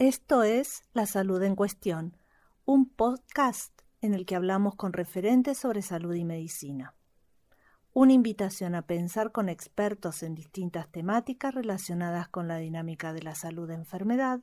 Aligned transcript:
Esto 0.00 0.44
es 0.44 0.84
La 0.92 1.06
Salud 1.06 1.42
en 1.42 1.56
Cuestión, 1.56 2.16
un 2.64 2.88
podcast 2.88 3.82
en 4.00 4.14
el 4.14 4.26
que 4.26 4.36
hablamos 4.36 4.76
con 4.76 4.92
referentes 4.92 5.58
sobre 5.58 5.82
salud 5.82 6.14
y 6.14 6.24
medicina. 6.24 6.94
Una 7.94 8.12
invitación 8.12 8.76
a 8.76 8.82
pensar 8.82 9.32
con 9.32 9.48
expertos 9.48 10.22
en 10.22 10.36
distintas 10.36 10.88
temáticas 10.88 11.52
relacionadas 11.52 12.28
con 12.28 12.46
la 12.46 12.58
dinámica 12.58 13.12
de 13.12 13.22
la 13.22 13.34
salud-enfermedad, 13.34 14.38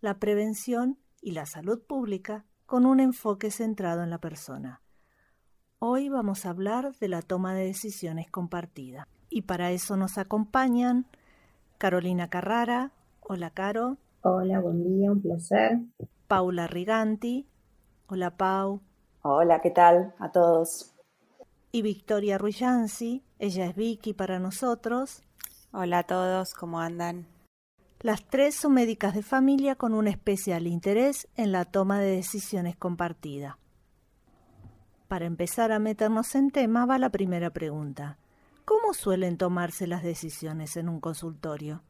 la 0.00 0.20
prevención 0.20 0.96
y 1.20 1.32
la 1.32 1.44
salud 1.44 1.82
pública 1.82 2.44
con 2.64 2.86
un 2.86 3.00
enfoque 3.00 3.50
centrado 3.50 4.04
en 4.04 4.10
la 4.10 4.18
persona. 4.18 4.80
Hoy 5.80 6.08
vamos 6.08 6.46
a 6.46 6.50
hablar 6.50 6.94
de 7.00 7.08
la 7.08 7.22
toma 7.22 7.52
de 7.52 7.64
decisiones 7.64 8.30
compartida. 8.30 9.08
Y 9.28 9.42
para 9.42 9.72
eso 9.72 9.96
nos 9.96 10.18
acompañan 10.18 11.08
Carolina 11.78 12.30
Carrara. 12.30 12.92
Hola, 13.18 13.50
Caro. 13.50 13.98
Hola, 14.22 14.60
buen 14.60 14.84
día, 14.84 15.10
un 15.10 15.22
placer. 15.22 15.78
Paula 16.28 16.66
Riganti. 16.66 17.48
Hola, 18.06 18.36
Pau. 18.36 18.82
Hola, 19.22 19.62
¿qué 19.62 19.70
tal 19.70 20.14
a 20.18 20.30
todos? 20.30 20.94
Y 21.72 21.80
Victoria 21.80 22.36
Ruyansi. 22.36 23.24
Ella 23.38 23.64
es 23.64 23.74
Vicky 23.74 24.12
para 24.12 24.38
nosotros. 24.38 25.22
Hola 25.72 26.00
a 26.00 26.02
todos, 26.02 26.52
¿cómo 26.52 26.80
andan? 26.80 27.28
Las 28.00 28.22
tres 28.26 28.56
son 28.56 28.74
médicas 28.74 29.14
de 29.14 29.22
familia 29.22 29.76
con 29.76 29.94
un 29.94 30.06
especial 30.06 30.66
interés 30.66 31.26
en 31.36 31.50
la 31.50 31.64
toma 31.64 31.98
de 32.00 32.16
decisiones 32.16 32.76
compartida. 32.76 33.58
Para 35.08 35.24
empezar 35.24 35.72
a 35.72 35.78
meternos 35.78 36.34
en 36.34 36.50
tema 36.50 36.84
va 36.84 36.98
la 36.98 37.08
primera 37.08 37.50
pregunta. 37.50 38.18
¿Cómo 38.66 38.92
suelen 38.92 39.38
tomarse 39.38 39.86
las 39.86 40.02
decisiones 40.02 40.76
en 40.76 40.90
un 40.90 41.00
consultorio? 41.00 41.82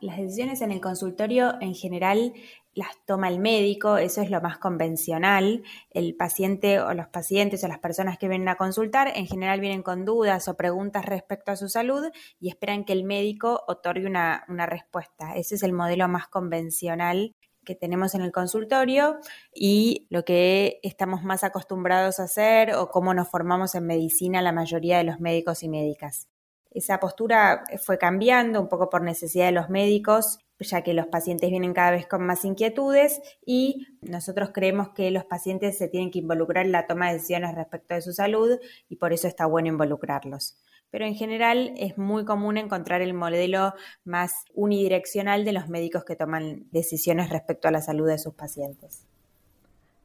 Las 0.00 0.16
decisiones 0.16 0.60
en 0.60 0.70
el 0.70 0.80
consultorio 0.80 1.54
en 1.60 1.74
general 1.74 2.32
las 2.74 2.96
toma 3.06 3.28
el 3.28 3.40
médico, 3.40 3.98
eso 3.98 4.22
es 4.22 4.30
lo 4.30 4.40
más 4.40 4.58
convencional. 4.58 5.64
El 5.90 6.14
paciente 6.14 6.78
o 6.80 6.94
los 6.94 7.08
pacientes 7.08 7.64
o 7.64 7.68
las 7.68 7.80
personas 7.80 8.18
que 8.18 8.28
vienen 8.28 8.48
a 8.48 8.54
consultar 8.54 9.10
en 9.16 9.26
general 9.26 9.58
vienen 9.58 9.82
con 9.82 10.04
dudas 10.04 10.46
o 10.46 10.56
preguntas 10.56 11.04
respecto 11.04 11.50
a 11.50 11.56
su 11.56 11.68
salud 11.68 12.04
y 12.38 12.48
esperan 12.48 12.84
que 12.84 12.92
el 12.92 13.02
médico 13.02 13.64
otorgue 13.66 14.06
una, 14.06 14.44
respuesta. 14.66 15.34
Ese 15.34 15.56
es 15.56 15.64
el 15.64 15.72
modelo 15.72 16.06
más 16.06 16.28
convencional 16.28 17.34
que 17.64 17.74
tenemos 17.74 18.14
en 18.14 18.22
el 18.22 18.30
consultorio 18.30 19.18
y 19.52 20.06
lo 20.08 20.24
que 20.24 20.78
estamos 20.84 21.24
más 21.24 21.42
acostumbrados 21.42 22.20
a 22.20 22.24
hacer 22.24 22.74
o 22.74 22.90
cómo 22.90 23.12
nos 23.12 23.28
formamos 23.28 23.74
en 23.74 23.86
medicina 23.86 24.40
la 24.40 24.52
mayoría 24.52 24.98
de 24.98 25.04
los 25.04 25.18
médicos 25.18 25.64
y 25.64 25.68
médicas. 25.68 26.27
Esa 26.70 27.00
postura 27.00 27.64
fue 27.82 27.98
cambiando 27.98 28.60
un 28.60 28.68
poco 28.68 28.90
por 28.90 29.02
necesidad 29.02 29.46
de 29.46 29.52
los 29.52 29.70
médicos, 29.70 30.38
ya 30.60 30.82
que 30.82 30.92
los 30.92 31.06
pacientes 31.06 31.50
vienen 31.50 31.72
cada 31.72 31.92
vez 31.92 32.06
con 32.06 32.26
más 32.26 32.44
inquietudes 32.44 33.20
y 33.44 33.86
nosotros 34.02 34.50
creemos 34.52 34.90
que 34.90 35.10
los 35.10 35.24
pacientes 35.24 35.78
se 35.78 35.88
tienen 35.88 36.10
que 36.10 36.18
involucrar 36.18 36.66
en 36.66 36.72
la 36.72 36.86
toma 36.86 37.08
de 37.08 37.14
decisiones 37.14 37.54
respecto 37.54 37.94
de 37.94 38.02
su 38.02 38.12
salud 38.12 38.58
y 38.88 38.96
por 38.96 39.12
eso 39.12 39.28
está 39.28 39.46
bueno 39.46 39.68
involucrarlos. 39.68 40.56
Pero 40.90 41.04
en 41.04 41.14
general 41.14 41.74
es 41.76 41.98
muy 41.98 42.24
común 42.24 42.56
encontrar 42.56 43.02
el 43.02 43.14
modelo 43.14 43.74
más 44.04 44.32
unidireccional 44.54 45.44
de 45.44 45.52
los 45.52 45.68
médicos 45.68 46.04
que 46.04 46.16
toman 46.16 46.66
decisiones 46.72 47.30
respecto 47.30 47.68
a 47.68 47.70
la 47.70 47.82
salud 47.82 48.08
de 48.08 48.18
sus 48.18 48.34
pacientes. 48.34 49.04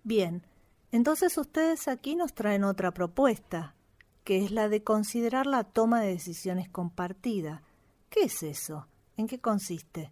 Bien, 0.03 0.43
entonces 0.91 1.37
ustedes 1.37 1.87
aquí 1.87 2.15
nos 2.15 2.33
traen 2.33 2.65
otra 2.65 2.91
propuesta, 2.91 3.75
que 4.23 4.43
es 4.43 4.51
la 4.51 4.69
de 4.69 4.83
considerar 4.83 5.47
la 5.47 5.63
toma 5.63 6.01
de 6.01 6.07
decisiones 6.07 6.69
compartida. 6.69 7.61
¿Qué 8.09 8.21
es 8.23 8.43
eso? 8.43 8.87
¿En 9.17 9.27
qué 9.27 9.39
consiste? 9.39 10.11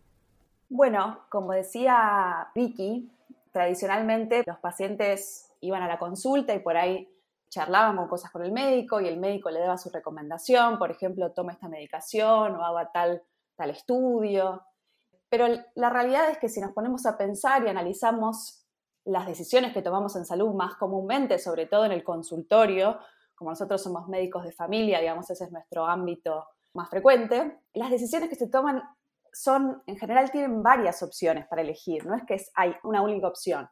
Bueno, 0.69 1.25
como 1.30 1.52
decía 1.52 2.50
Vicky, 2.56 3.12
tradicionalmente 3.52 4.44
los 4.46 4.58
pacientes 4.59 5.52
iban 5.62 5.84
a 5.84 5.88
la 5.88 6.00
consulta 6.00 6.53
y 6.53 6.59
por 6.59 6.78
ahí 6.78 7.08
charlaban 7.50 8.08
cosas 8.08 8.31
con 8.31 8.44
el 8.44 8.52
médico 8.52 9.02
y 9.02 9.08
el 9.08 9.19
médico 9.19 9.50
le 9.50 9.59
daba 9.59 9.78
su 9.78 9.90
recomendación, 9.90 10.80
por 10.80 10.90
ejemplo, 10.90 11.31
toma 11.31 11.52
esta 11.52 11.68
medicación 11.68 12.56
o 12.56 12.63
haga 12.63 12.91
tal, 12.91 13.22
tal 13.56 13.69
estudio. 13.69 14.63
Pero 15.30 15.47
la 15.75 15.90
realidad 15.90 16.30
es 16.30 16.38
que 16.38 16.50
si 16.50 16.62
nos 16.62 16.72
ponemos 16.72 17.06
a 17.06 17.18
pensar 17.18 17.63
y 17.63 17.69
analizamos 17.69 18.66
las 19.03 19.28
decisiones 19.28 19.74
que 19.74 19.81
tomamos 19.81 20.16
en 20.16 20.25
salud 20.25 20.53
más 20.53 20.75
comúnmente, 20.75 21.40
sobre 21.40 21.66
todo 21.66 21.86
en 21.86 21.91
el 21.91 22.03
consultorio, 22.03 23.00
como 23.41 23.50
nosotros 23.50 23.81
somos 23.81 24.07
médicos 24.07 24.44
de 24.44 24.52
familia, 24.52 25.00
digamos, 25.00 25.28
ese 25.31 25.46
es 25.46 25.52
nuestro 25.52 25.88
ámbito 25.88 26.46
más 26.75 26.88
frecuente, 26.91 27.59
las 27.74 27.90
decisiones 27.90 28.29
que 28.29 28.35
se 28.35 28.47
toman 28.47 28.84
son, 29.34 29.81
en 29.88 29.97
general, 29.97 30.29
tienen 30.29 30.62
varias 30.62 31.02
opciones 31.02 31.47
para 31.47 31.63
elegir, 31.63 32.06
no 32.06 32.13
es 32.13 32.24
que 32.24 32.38
hay 32.53 32.75
una 32.84 33.01
única 33.01 33.28
opción. 33.28 33.68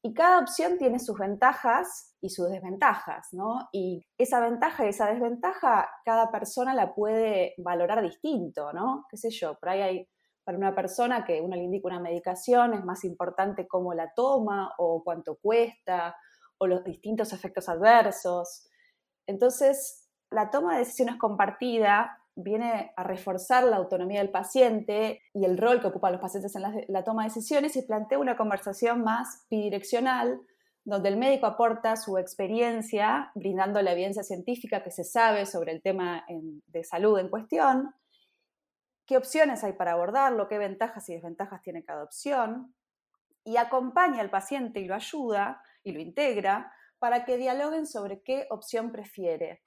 Y 0.00 0.14
cada 0.14 0.38
opción 0.38 0.78
tiene 0.78 1.00
sus 1.00 1.18
ventajas 1.18 2.14
y 2.20 2.30
sus 2.30 2.48
desventajas, 2.48 3.32
¿no? 3.32 3.68
Y 3.72 4.06
esa 4.16 4.38
ventaja 4.38 4.86
y 4.86 4.90
esa 4.90 5.06
desventaja, 5.06 5.90
cada 6.04 6.30
persona 6.30 6.72
la 6.72 6.94
puede 6.94 7.54
valorar 7.58 8.00
distinto, 8.00 8.72
¿no? 8.72 9.06
¿Qué 9.10 9.16
sé 9.16 9.30
yo? 9.30 9.58
Por 9.58 9.70
ahí 9.70 9.80
hay 9.80 10.08
para 10.44 10.56
una 10.56 10.72
persona 10.72 11.24
que 11.24 11.40
uno 11.40 11.56
le 11.56 11.64
indica 11.64 11.88
una 11.88 11.98
medicación, 11.98 12.74
es 12.74 12.84
más 12.84 13.02
importante 13.02 13.66
cómo 13.66 13.92
la 13.92 14.12
toma 14.14 14.72
o 14.78 15.02
cuánto 15.02 15.34
cuesta 15.34 16.14
o 16.58 16.68
los 16.68 16.84
distintos 16.84 17.32
efectos 17.32 17.68
adversos. 17.68 18.68
Entonces, 19.26 20.08
la 20.30 20.50
toma 20.50 20.74
de 20.74 20.80
decisiones 20.80 21.16
compartida 21.16 22.18
viene 22.36 22.92
a 22.96 23.04
reforzar 23.04 23.64
la 23.64 23.76
autonomía 23.76 24.20
del 24.20 24.30
paciente 24.30 25.22
y 25.32 25.44
el 25.44 25.56
rol 25.56 25.80
que 25.80 25.86
ocupan 25.86 26.12
los 26.12 26.20
pacientes 26.20 26.54
en 26.56 26.62
la, 26.88 27.04
toma 27.04 27.22
de 27.22 27.28
decisiones 27.28 27.76
y 27.76 27.82
plantea 27.82 28.18
una 28.18 28.36
conversación 28.36 29.04
más 29.04 29.46
bidireccional, 29.50 30.40
donde 30.84 31.08
el 31.08 31.16
médico 31.16 31.46
aporta 31.46 31.96
su 31.96 32.18
experiencia, 32.18 33.30
brindando 33.34 33.80
la 33.82 33.92
evidencia 33.92 34.22
científica 34.22 34.82
que 34.82 34.90
se 34.90 35.04
sabe 35.04 35.46
sobre 35.46 35.72
el 35.72 35.80
tema 35.80 36.26
de 36.28 36.84
salud 36.84 37.18
en 37.18 37.28
cuestión, 37.28 37.94
qué 39.06 39.16
opciones 39.16 39.62
hay 39.62 39.74
para 39.74 39.92
abordarlo, 39.92 40.48
qué 40.48 40.58
ventajas 40.58 41.08
y 41.08 41.14
desventajas 41.14 41.62
tiene 41.62 41.84
cada 41.84 42.02
opción, 42.02 42.74
y 43.44 43.56
acompaña 43.58 44.20
al 44.20 44.30
paciente 44.30 44.80
y 44.80 44.86
lo 44.86 44.94
ayuda 44.94 45.62
y 45.82 45.92
lo 45.92 46.00
integra 46.00 46.72
para 46.98 47.24
que 47.24 47.36
dialoguen 47.36 47.86
sobre 47.86 48.22
qué 48.22 48.46
opción 48.50 48.92
prefiere, 48.92 49.62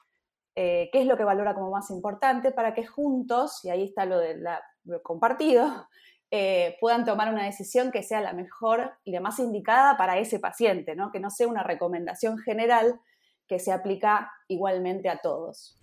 eh, 0.56 0.90
qué 0.92 1.02
es 1.02 1.06
lo 1.06 1.18
que 1.18 1.24
valora 1.24 1.54
como 1.54 1.70
más 1.70 1.92
importante, 1.92 2.52
para 2.52 2.74
que 2.74 2.86
juntos, 2.86 3.64
y 3.64 3.70
ahí 3.70 3.84
está 3.84 4.06
lo 4.06 4.20
de 4.20 4.38
la, 4.38 4.62
compartido, 5.04 5.88
eh, 6.32 6.78
puedan 6.82 7.06
tomar 7.06 7.32
una 7.32 7.46
decisión 7.46 7.92
que 7.92 8.04
sea 8.04 8.22
la 8.22 8.34
mejor 8.34 8.94
y 9.04 9.12
la 9.12 9.22
más 9.22 9.40
indicada 9.40 9.98
para 9.98 10.18
ese 10.18 10.40
paciente, 10.40 10.96
¿no? 10.96 11.12
que 11.12 11.20
no 11.20 11.30
sea 11.30 11.48
una 11.48 11.64
recomendación 11.64 12.38
general 12.40 13.00
que 13.48 13.60
se 13.60 13.72
aplica 13.72 14.32
igualmente 14.48 15.10
a 15.10 15.20
todos. 15.20 15.80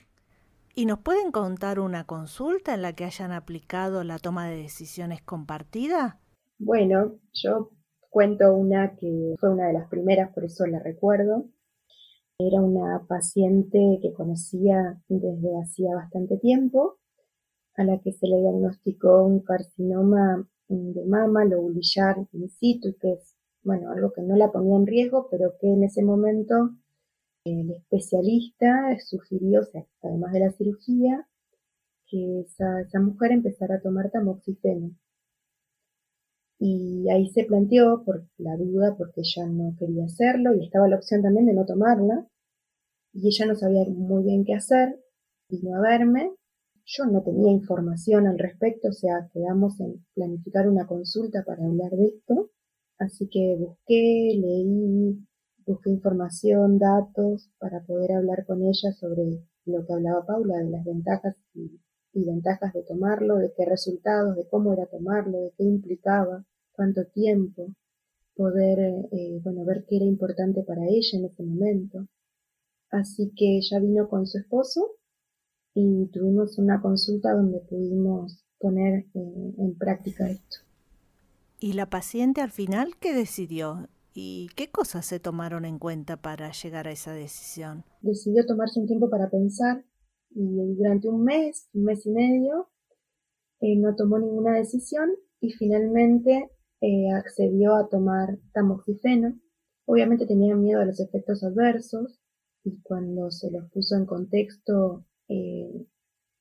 ¿Y 0.74 0.86
nos 0.86 0.98
pueden 0.98 1.30
contar 1.30 1.78
una 1.78 2.04
consulta 2.04 2.74
en 2.74 2.82
la 2.82 2.94
que 2.94 3.04
hayan 3.04 3.30
aplicado 3.30 4.02
la 4.02 4.18
toma 4.18 4.48
de 4.48 4.56
decisiones 4.56 5.22
compartida? 5.22 6.18
Bueno, 6.58 7.14
yo 7.32 7.70
cuento 8.14 8.54
una 8.54 8.94
que 8.94 9.34
fue 9.40 9.50
una 9.50 9.66
de 9.66 9.72
las 9.72 9.88
primeras, 9.88 10.32
por 10.32 10.44
eso 10.44 10.64
la 10.66 10.78
recuerdo. 10.78 11.46
Era 12.38 12.62
una 12.62 13.04
paciente 13.08 13.98
que 14.00 14.12
conocía 14.12 15.02
desde 15.08 15.60
hacía 15.60 15.96
bastante 15.96 16.38
tiempo, 16.38 16.98
a 17.74 17.82
la 17.82 17.98
que 17.98 18.12
se 18.12 18.28
le 18.28 18.36
diagnosticó 18.36 19.24
un 19.24 19.40
carcinoma 19.40 20.48
de 20.68 21.04
mama, 21.06 21.44
lobulillar 21.44 22.24
in 22.32 22.48
situ, 22.48 22.94
que 23.00 23.14
es, 23.14 23.34
bueno, 23.64 23.90
algo 23.90 24.12
que 24.12 24.22
no 24.22 24.36
la 24.36 24.52
ponía 24.52 24.76
en 24.76 24.86
riesgo, 24.86 25.26
pero 25.28 25.54
que 25.60 25.66
en 25.66 25.82
ese 25.82 26.04
momento 26.04 26.70
el 27.44 27.72
especialista 27.72 28.96
sugirió, 29.04 29.62
o 29.62 29.64
sea, 29.64 29.84
además 30.02 30.32
de 30.32 30.38
la 30.38 30.52
cirugía, 30.52 31.26
que 32.06 32.42
esa, 32.42 32.82
esa 32.82 33.00
mujer 33.00 33.32
empezara 33.32 33.74
a 33.74 33.80
tomar 33.80 34.12
tamoxifeno. 34.12 34.92
Y 36.58 37.08
ahí 37.10 37.28
se 37.28 37.44
planteó 37.44 38.04
por 38.04 38.26
la 38.38 38.56
duda, 38.56 38.94
porque 38.96 39.22
ella 39.22 39.46
no 39.46 39.74
quería 39.78 40.04
hacerlo, 40.04 40.54
y 40.54 40.64
estaba 40.64 40.88
la 40.88 40.96
opción 40.96 41.22
también 41.22 41.46
de 41.46 41.54
no 41.54 41.66
tomarla, 41.66 42.26
y 43.12 43.28
ella 43.28 43.46
no 43.46 43.54
sabía 43.54 43.84
muy 43.88 44.24
bien 44.24 44.44
qué 44.44 44.54
hacer, 44.54 45.00
vino 45.48 45.76
a 45.76 45.80
verme, 45.80 46.32
yo 46.86 47.06
no 47.06 47.22
tenía 47.22 47.52
información 47.52 48.26
al 48.26 48.38
respecto, 48.38 48.88
o 48.88 48.92
sea, 48.92 49.28
quedamos 49.32 49.80
en 49.80 50.04
planificar 50.14 50.68
una 50.68 50.86
consulta 50.86 51.42
para 51.44 51.64
hablar 51.64 51.90
de 51.92 52.06
esto, 52.06 52.50
así 52.98 53.28
que 53.28 53.56
busqué, 53.58 54.38
leí, 54.38 55.18
busqué 55.66 55.90
información, 55.90 56.78
datos, 56.78 57.50
para 57.58 57.80
poder 57.84 58.12
hablar 58.12 58.44
con 58.46 58.62
ella 58.62 58.92
sobre 58.92 59.42
lo 59.64 59.86
que 59.86 59.92
hablaba 59.92 60.26
Paula, 60.26 60.58
de 60.58 60.70
las 60.70 60.84
ventajas 60.84 61.36
y, 61.54 61.80
y 62.14 62.24
ventajas 62.24 62.72
de 62.72 62.82
tomarlo, 62.82 63.36
de 63.36 63.52
qué 63.56 63.64
resultados, 63.64 64.36
de 64.36 64.46
cómo 64.48 64.72
era 64.72 64.86
tomarlo, 64.86 65.38
de 65.40 65.52
qué 65.56 65.64
implicaba 65.64 66.44
cuánto 66.72 67.04
tiempo, 67.06 67.74
poder, 68.36 68.78
eh, 69.12 69.40
bueno, 69.42 69.64
ver 69.64 69.84
qué 69.88 69.96
era 69.96 70.04
importante 70.04 70.62
para 70.62 70.86
ella 70.86 71.18
en 71.18 71.24
ese 71.26 71.42
momento. 71.42 72.06
Así 72.90 73.32
que 73.36 73.58
ella 73.58 73.80
vino 73.80 74.08
con 74.08 74.26
su 74.26 74.38
esposo 74.38 74.96
y 75.74 76.06
tuvimos 76.06 76.58
una 76.58 76.80
consulta 76.80 77.32
donde 77.32 77.58
pudimos 77.60 78.44
poner 78.58 79.06
eh, 79.14 79.54
en 79.58 79.76
práctica 79.76 80.30
esto. 80.30 80.58
¿Y 81.58 81.72
la 81.72 81.90
paciente 81.90 82.40
al 82.40 82.50
final 82.50 82.96
qué 83.00 83.14
decidió? 83.14 83.88
¿Y 84.12 84.48
qué 84.54 84.70
cosas 84.70 85.06
se 85.06 85.18
tomaron 85.18 85.64
en 85.64 85.78
cuenta 85.80 86.16
para 86.16 86.52
llegar 86.52 86.86
a 86.86 86.92
esa 86.92 87.12
decisión? 87.12 87.84
Decidió 88.00 88.46
tomarse 88.46 88.78
un 88.78 88.86
tiempo 88.86 89.10
para 89.10 89.28
pensar 89.28 89.84
y 90.34 90.74
durante 90.74 91.08
un 91.08 91.24
mes, 91.24 91.68
un 91.72 91.84
mes 91.84 92.04
y 92.06 92.10
medio, 92.10 92.68
eh, 93.60 93.76
no 93.76 93.94
tomó 93.94 94.18
ninguna 94.18 94.54
decisión 94.56 95.10
y 95.40 95.52
finalmente 95.52 96.50
eh, 96.80 97.12
accedió 97.12 97.76
a 97.76 97.88
tomar 97.88 98.38
tamoxifeno. 98.52 99.38
Obviamente 99.86 100.26
tenía 100.26 100.56
miedo 100.56 100.80
a 100.80 100.86
los 100.86 101.00
efectos 101.00 101.44
adversos 101.44 102.18
y 102.64 102.80
cuando 102.82 103.30
se 103.30 103.50
los 103.50 103.70
puso 103.70 103.96
en 103.96 104.06
contexto, 104.06 105.04
eh, 105.28 105.86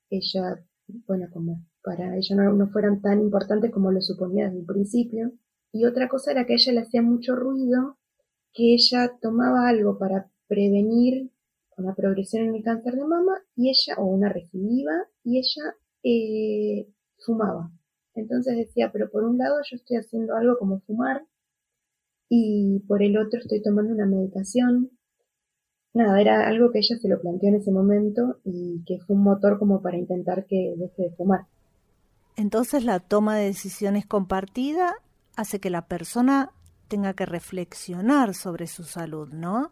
ella, 0.10 0.66
bueno, 1.07 1.28
como 1.31 1.66
para 1.84 2.18
ella 2.18 2.36
no, 2.36 2.54
no 2.54 2.69
fueran 2.69 3.01
tan 3.01 3.22
importantes 3.22 3.72
como 3.72 3.92
lo 3.92 4.01
suponía 4.01 4.45
desde 4.45 4.60
el 4.60 4.66
principio, 4.66 5.34
y 5.74 5.86
otra 5.86 6.07
cosa 6.07 6.31
era 6.31 6.45
que 6.45 6.54
ella 6.54 6.72
le 6.72 6.81
hacía 6.81 7.01
mucho 7.01 7.36
ruido 7.36 7.98
que 8.54 8.75
ella 8.75 9.18
tomaba 9.22 9.68
algo 9.68 9.98
para 9.98 10.30
prevenir 10.48 11.31
una 11.78 11.96
progresión 11.96 12.44
en 12.44 12.56
el 12.56 12.64
cáncer 12.64 12.94
de 12.94 13.06
mama 13.06 13.34
y 13.56 13.70
ella, 13.70 13.96
o 13.98 14.06
una 14.06 14.30
recidiva, 14.30 14.92
y 15.24 15.40
ella 15.40 15.75
eh, 16.04 16.88
fumaba. 17.18 17.72
Entonces 18.16 18.58
decía, 18.58 18.92
pero 18.92 19.10
por 19.10 19.24
un 19.24 19.38
lado 19.38 19.56
yo 19.70 19.75
estoy 19.75 19.98
haciendo 19.98 20.36
algo 20.36 20.58
como 20.58 20.81
fumar 20.81 21.25
y 22.30 22.80
por 22.88 23.02
el 23.02 23.18
otro 23.18 23.40
estoy 23.40 23.62
tomando 23.62 23.94
una 23.94 24.06
medicación. 24.06 24.92
Nada, 25.94 26.20
era 26.22 26.48
algo 26.48 26.72
que 26.72 26.80
ella 26.80 26.98
se 27.00 27.08
lo 27.08 27.22
planteó 27.22 27.50
en 27.50 27.56
ese 27.56 27.72
momento 27.72 28.40
y 28.44 28.84
que 28.86 29.00
fue 29.00 29.16
un 29.16 29.24
motor 29.24 29.60
como 29.60 29.81
para 29.81 29.98
intentar 29.98 30.46
que 30.46 30.74
deje 30.78 31.04
de 31.04 31.16
fumar. 31.16 31.48
Entonces 32.36 32.84
la 32.84 33.00
toma 33.00 33.38
de 33.38 33.46
decisiones 33.46 34.06
compartida 34.06 34.96
hace 35.36 35.60
que 35.60 35.69
la 35.69 35.88
persona 35.88 36.52
tenga 36.88 37.14
que 37.14 37.26
reflexionar 37.26 38.34
sobre 38.34 38.68
su 38.68 38.84
salud, 38.84 39.30
¿no? 39.31 39.72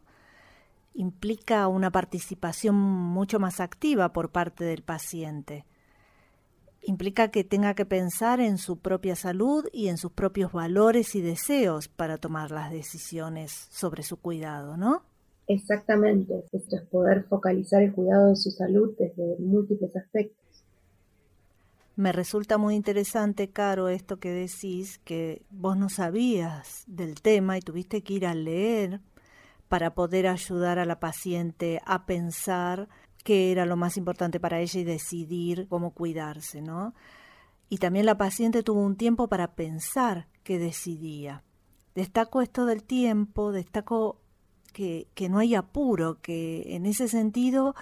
Implica 0.94 1.68
una 1.68 1.92
participación 1.92 2.76
mucho 2.76 3.40
más 3.40 3.60
activa 3.60 4.14
por 4.14 4.32
parte 4.32 4.64
del 4.66 4.84
paciente. 4.84 5.66
Implica 6.84 7.30
que 7.30 7.44
tenga 7.44 7.76
que 7.76 7.86
pensar 7.86 8.40
en 8.40 8.58
su 8.58 8.78
propia 8.80 9.16
salud 9.16 9.66
y 9.72 9.88
en 9.88 9.98
sus 9.98 10.12
propios 10.12 10.52
valores 10.52 11.16
y 11.16 11.22
deseos 11.22 11.88
para 11.88 12.18
tomar 12.18 12.52
las 12.52 12.72
decisiones 12.72 13.68
sobre 13.70 14.04
su 14.04 14.18
cuidado, 14.18 14.78
¿no? 14.78 15.04
Exactamente, 15.48 16.46
esto 16.52 16.76
es 16.78 16.82
poder 16.84 17.26
focalizar 17.26 17.84
el 17.84 17.94
cuidado 17.94 18.30
de 18.30 18.36
su 18.36 18.52
salud 18.52 18.96
desde 18.98 19.38
múltiples 19.40 19.96
aspectos. 19.96 20.42
Me 21.96 22.12
resulta 22.12 22.58
muy 22.58 22.76
interesante, 22.76 23.50
Caro, 23.50 23.90
esto 23.90 24.18
que 24.18 24.32
decís, 24.32 25.00
que 25.00 25.44
vos 25.52 25.78
no 25.78 25.90
sabías 25.90 26.84
del 26.88 27.22
tema 27.22 27.58
y 27.58 27.62
tuviste 27.62 28.02
que 28.02 28.14
ir 28.14 28.26
a 28.26 28.34
leer 28.34 29.02
para 29.72 29.94
poder 29.94 30.28
ayudar 30.28 30.80
a 30.80 30.86
la 30.86 31.00
paciente 31.00 31.82
a 31.86 32.06
pensar 32.06 32.90
qué 33.24 33.54
era 33.54 33.66
lo 33.66 33.78
más 33.78 33.96
importante 33.96 34.38
para 34.38 34.60
ella 34.60 34.82
y 34.82 34.84
decidir 34.84 35.70
cómo 35.70 35.92
cuidarse, 35.92 36.62
¿no? 36.62 36.94
Y 37.70 37.78
también 37.78 38.06
la 38.06 38.18
paciente 38.18 38.64
tuvo 38.64 38.82
un 38.82 38.98
tiempo 38.98 39.30
para 39.30 39.56
pensar 39.56 40.28
qué 40.44 40.60
decidía. 40.60 41.46
Destaco 41.96 42.42
esto 42.42 42.66
del 42.66 42.84
tiempo, 42.84 43.54
destaco 43.54 44.20
que, 44.74 45.08
que 45.16 45.30
no 45.30 45.40
hay 45.40 45.56
apuro, 45.56 46.20
que 46.22 46.76
en 46.76 46.86
ese 46.86 47.08
sentido 47.08 47.74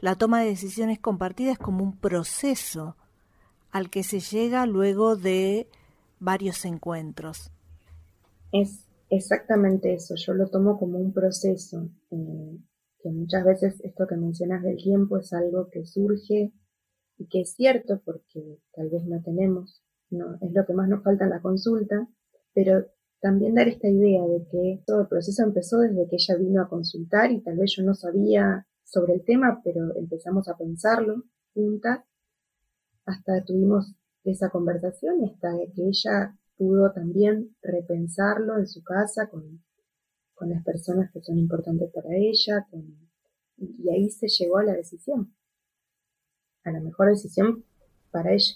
la 0.00 0.16
toma 0.16 0.40
de 0.40 0.50
decisiones 0.50 0.98
compartidas 0.98 1.54
es 1.54 1.58
como 1.58 1.82
un 1.82 1.96
proceso 1.96 2.94
al 3.70 3.88
que 3.88 4.02
se 4.02 4.20
llega 4.20 4.66
luego 4.66 5.16
de 5.16 5.66
varios 6.20 6.66
encuentros. 6.66 7.50
Es 8.52 8.87
exactamente 9.10 9.94
eso, 9.94 10.14
yo 10.16 10.34
lo 10.34 10.48
tomo 10.48 10.78
como 10.78 10.98
un 10.98 11.12
proceso, 11.12 11.90
eh, 12.10 12.58
que 13.00 13.10
muchas 13.10 13.44
veces 13.44 13.80
esto 13.82 14.06
que 14.06 14.16
mencionas 14.16 14.62
del 14.62 14.76
tiempo 14.76 15.18
es 15.18 15.32
algo 15.32 15.68
que 15.70 15.86
surge 15.86 16.52
y 17.16 17.26
que 17.28 17.42
es 17.42 17.54
cierto 17.54 18.00
porque 18.04 18.58
tal 18.72 18.90
vez 18.90 19.04
no 19.04 19.22
tenemos, 19.22 19.82
no, 20.10 20.38
es 20.40 20.52
lo 20.52 20.66
que 20.66 20.72
más 20.72 20.88
nos 20.88 21.02
falta 21.02 21.24
en 21.24 21.30
la 21.30 21.40
consulta, 21.40 22.08
pero 22.54 22.86
también 23.20 23.54
dar 23.54 23.68
esta 23.68 23.88
idea 23.88 24.22
de 24.26 24.46
que 24.50 24.82
todo 24.86 25.02
el 25.02 25.08
proceso 25.08 25.42
empezó 25.42 25.78
desde 25.78 26.08
que 26.08 26.16
ella 26.16 26.36
vino 26.36 26.62
a 26.62 26.68
consultar 26.68 27.32
y 27.32 27.40
tal 27.42 27.56
vez 27.56 27.74
yo 27.76 27.82
no 27.82 27.94
sabía 27.94 28.66
sobre 28.84 29.14
el 29.14 29.24
tema, 29.24 29.60
pero 29.64 29.94
empezamos 29.96 30.48
a 30.48 30.56
pensarlo 30.56 31.24
juntas 31.54 32.00
hasta 33.04 33.44
tuvimos 33.44 33.94
esa 34.24 34.50
conversación 34.50 35.22
y 35.22 35.30
hasta 35.30 35.50
que 35.74 35.88
ella 35.88 36.36
pudo 36.58 36.92
también 36.92 37.56
repensarlo 37.62 38.58
en 38.58 38.66
su 38.66 38.82
casa 38.82 39.28
con, 39.30 39.62
las 40.40 40.62
personas 40.64 41.10
que 41.12 41.20
son 41.20 41.38
importantes 41.38 41.90
para 41.92 42.10
ella, 42.14 42.66
y 43.56 43.90
ahí 43.90 44.10
se 44.10 44.28
llegó 44.28 44.58
a 44.58 44.64
la 44.64 44.72
decisión, 44.72 45.34
a 46.64 46.70
la 46.70 46.80
mejor 46.80 47.08
decisión 47.08 47.64
para 48.10 48.32
ella. 48.32 48.54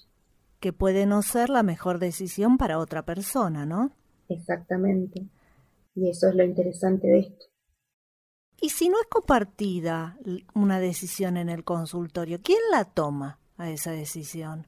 Que 0.60 0.72
puede 0.72 1.06
no 1.06 1.22
ser 1.22 1.48
la 1.48 1.62
mejor 1.64 1.98
decisión 1.98 2.56
para 2.56 2.78
otra 2.78 3.04
persona, 3.04 3.66
¿no? 3.66 3.90
Exactamente. 4.28 5.26
Y 5.96 6.08
eso 6.08 6.28
es 6.28 6.34
lo 6.36 6.44
interesante 6.44 7.08
de 7.08 7.18
esto. 7.18 7.46
Y 8.60 8.68
si 8.68 8.88
no 8.88 9.00
es 9.00 9.08
compartida 9.08 10.16
una 10.54 10.78
decisión 10.78 11.36
en 11.36 11.48
el 11.48 11.64
consultorio, 11.64 12.40
¿quién 12.42 12.60
la 12.70 12.84
toma? 12.84 13.40
a 13.56 13.70
esa 13.70 13.92
decisión? 13.92 14.66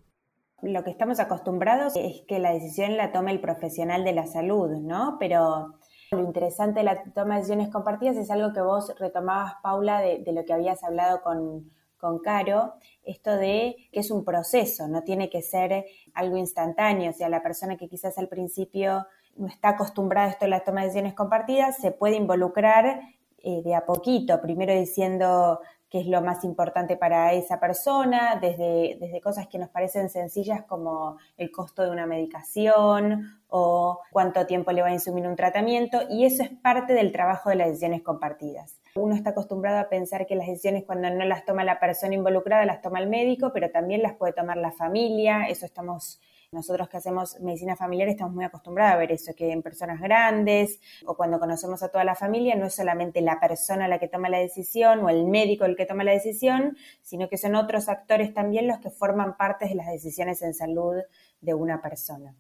Lo 0.65 0.83
que 0.83 0.91
estamos 0.91 1.21
acostumbrados 1.21 1.95
es 1.97 2.23
que 2.27 2.39
la 2.39 2.53
decisión 2.53 2.97
la 2.97 3.13
tome 3.13 3.33
el 3.33 3.41
profesional 3.41 4.03
de 4.03 4.15
la 4.15 4.27
salud, 4.27 4.71
¿no? 4.71 5.17
Pero 5.21 5.75
lo 6.11 6.21
interesante 6.21 6.81
de 6.81 6.85
la 6.85 7.03
toma 7.13 7.35
de 7.35 7.41
decisiones 7.41 7.69
compartidas 7.69 8.17
es 8.17 8.31
algo 8.31 8.53
que 8.55 8.63
vos 8.63 8.95
retomabas, 8.99 9.55
Paula, 9.63 10.01
de, 10.01 10.25
lo 10.33 10.45
que 10.45 10.55
habías 10.55 10.83
hablado 10.83 11.21
con, 11.23 11.71
con 11.99 12.19
Caro, 12.21 12.75
esto 13.03 13.37
de 13.37 13.77
que 13.93 14.01
es 14.01 14.11
un 14.11 14.25
proceso, 14.25 14.89
no 14.89 15.03
tiene 15.03 15.29
que 15.29 15.43
ser 15.43 15.85
algo 16.15 16.39
instantáneo, 16.39 17.11
o 17.11 17.15
sea, 17.15 17.29
la 17.29 17.43
persona 17.43 17.77
que 17.77 17.89
quizás 17.89 18.17
al 18.17 18.29
principio 18.29 19.07
no 19.37 19.49
está 19.49 19.71
acostumbrada 19.71 20.29
a 20.29 20.31
esto 20.31 20.47
de 20.47 20.51
la 20.51 20.65
toma 20.65 20.81
de 20.81 20.87
decisiones 20.87 21.15
compartidas, 21.15 21.77
se 21.77 21.91
puede 21.91 22.17
involucrar 22.17 23.01
eh, 23.39 23.61
de 23.63 23.75
a 23.75 23.85
poquito, 23.85 24.41
primero 24.41 24.73
diciendo, 24.73 25.61
qué 25.95 26.01
es 26.01 26.09
lo 26.09 26.21
más 26.23 26.43
importante 26.43 26.97
para 26.97 27.33
esa 27.35 27.61
persona, 27.61 28.37
desde, 28.43 28.97
desde 28.99 29.21
cosas 29.21 29.47
que 29.47 29.61
nos 29.61 29.69
parecen 29.69 30.11
sencillas 30.11 30.65
como 30.65 31.19
el 31.37 31.53
costo 31.53 31.85
de 31.85 31.91
una 31.93 32.05
medicación 32.05 33.39
o 33.47 34.01
cuánto 34.11 34.45
tiempo 34.45 34.73
le 34.73 34.83
va 34.83 34.89
a 34.89 34.93
insumir 34.93 35.25
un 35.25 35.37
tratamiento, 35.37 36.01
y 36.11 36.25
eso 36.25 36.43
es 36.43 36.51
parte 36.51 36.95
del 36.95 37.13
trabajo 37.13 37.49
de 37.49 37.55
las 37.55 37.69
decisiones 37.69 38.03
compartidas. 38.03 38.81
Uno 38.97 39.15
está 39.15 39.31
acostumbrado 39.31 39.79
a 39.79 39.89
pensar 39.89 40.27
que 40.27 40.35
las 40.35 40.49
decisiones 40.49 40.83
cuando 40.83 41.09
no 41.11 41.25
las 41.27 41.45
toma 41.45 41.63
la 41.63 41.79
persona 41.79 42.13
involucrada 42.13 42.65
las 42.65 42.83
toma 42.83 42.99
el 42.99 43.09
médico, 43.09 43.53
pero 43.55 43.71
también 43.71 44.03
las 44.03 44.15
puede 44.15 44.33
tomar 44.33 44.57
la 44.57 44.73
familia, 44.73 45.47
eso 45.49 45.65
estamos 45.65 46.21
nosotros 46.55 46.89
que 46.89 46.97
hacemos 46.97 47.39
medicina 47.41 47.77
familiar 47.77 48.09
estamos 48.09 48.33
muy 48.35 48.45
acostumbrados 48.45 48.95
a 48.95 48.99
ver 48.99 49.13
eso, 49.13 49.35
que 49.35 49.51
en 49.51 49.61
personas 49.61 50.01
grandes 50.01 50.81
o 51.05 51.17
cuando 51.17 51.39
conocemos 51.39 51.83
a 51.83 51.89
toda 51.89 52.05
la 52.05 52.15
familia 52.15 52.55
no 52.55 52.67
es 52.67 52.75
solamente 52.75 53.21
la 53.21 53.39
persona 53.41 53.89
la 53.89 53.99
que 53.99 54.09
toma 54.09 54.29
la 54.29 54.39
decisión 54.39 55.01
o 55.01 55.11
el 55.11 55.27
médico 55.27 55.65
el 55.65 55.77
que 55.77 55.85
toma 55.85 56.05
la 56.05 56.13
decisión, 56.13 56.77
sino 57.03 57.29
que 57.29 57.37
son 57.37 57.57
otros 57.57 57.89
actores 57.89 58.33
también 58.33 58.69
los 58.69 58.79
que 58.79 58.91
forman 58.91 59.37
parte 59.37 59.69
de 59.69 59.75
las 59.75 59.89
decisiones 59.89 60.41
en 60.43 60.55
salud 60.55 60.95
de 61.41 61.55
una 61.55 61.83
persona. 61.83 62.35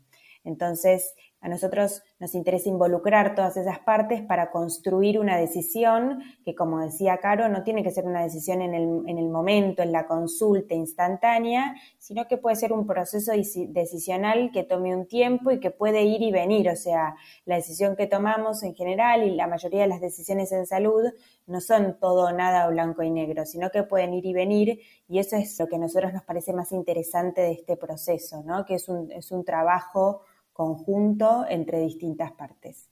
Entonces, 0.44 1.14
a 1.44 1.48
nosotros 1.50 2.02
nos 2.20 2.34
interesa 2.34 2.70
involucrar 2.70 3.34
todas 3.34 3.58
esas 3.58 3.78
partes 3.78 4.22
para 4.22 4.50
construir 4.50 5.20
una 5.20 5.36
decisión 5.36 6.22
que, 6.42 6.54
como 6.54 6.80
decía 6.80 7.18
Caro, 7.18 7.50
no 7.50 7.62
tiene 7.62 7.82
que 7.82 7.90
ser 7.90 8.06
una 8.06 8.22
decisión 8.22 8.62
en 8.62 8.72
el, 8.72 9.28
momento, 9.28 9.82
en 9.82 9.92
la 9.92 10.06
consulta 10.06 10.74
instantánea, 10.74 11.74
sino 11.98 12.26
que 12.28 12.38
puede 12.38 12.56
ser 12.56 12.72
un 12.72 12.86
proceso 12.86 13.32
decisional 13.32 14.52
que 14.54 14.62
tome 14.62 14.96
un 14.96 15.06
tiempo 15.06 15.50
y 15.50 15.60
que 15.60 15.70
puede 15.70 16.04
ir 16.04 16.22
y 16.22 16.32
venir. 16.32 16.70
O 16.70 16.76
sea, 16.76 17.14
la 17.44 17.56
decisión 17.56 17.94
que 17.94 18.06
tomamos 18.06 18.62
en 18.62 18.74
general 18.74 19.22
y 19.22 19.34
la 19.34 19.46
mayoría 19.46 19.82
de 19.82 19.88
las 19.88 20.00
decisiones 20.00 20.50
en 20.50 20.64
salud 20.64 21.04
no 21.46 21.60
son 21.60 21.98
todo 22.00 22.32
nada 22.32 22.66
blanco 22.68 23.02
y 23.02 23.10
negro, 23.10 23.44
sino 23.44 23.70
que 23.70 23.82
pueden 23.82 24.14
ir 24.14 24.24
y 24.24 24.32
venir 24.32 24.80
y 25.08 25.18
eso 25.18 25.36
es 25.36 25.58
lo 25.58 25.66
que 25.66 25.76
a 25.76 25.78
nosotros 25.78 26.14
nos 26.14 26.22
parece 26.22 26.54
más 26.54 26.72
interesante 26.72 27.42
de 27.42 27.52
este 27.52 27.76
proceso, 27.76 28.42
¿no? 28.46 28.64
que 28.64 28.76
es 28.76 28.88
un, 28.88 29.12
es 29.12 29.30
un 29.30 29.44
trabajo 29.44 30.22
conjunto 30.54 31.44
entre 31.48 31.80
distintas 31.80 32.32
partes. 32.32 32.88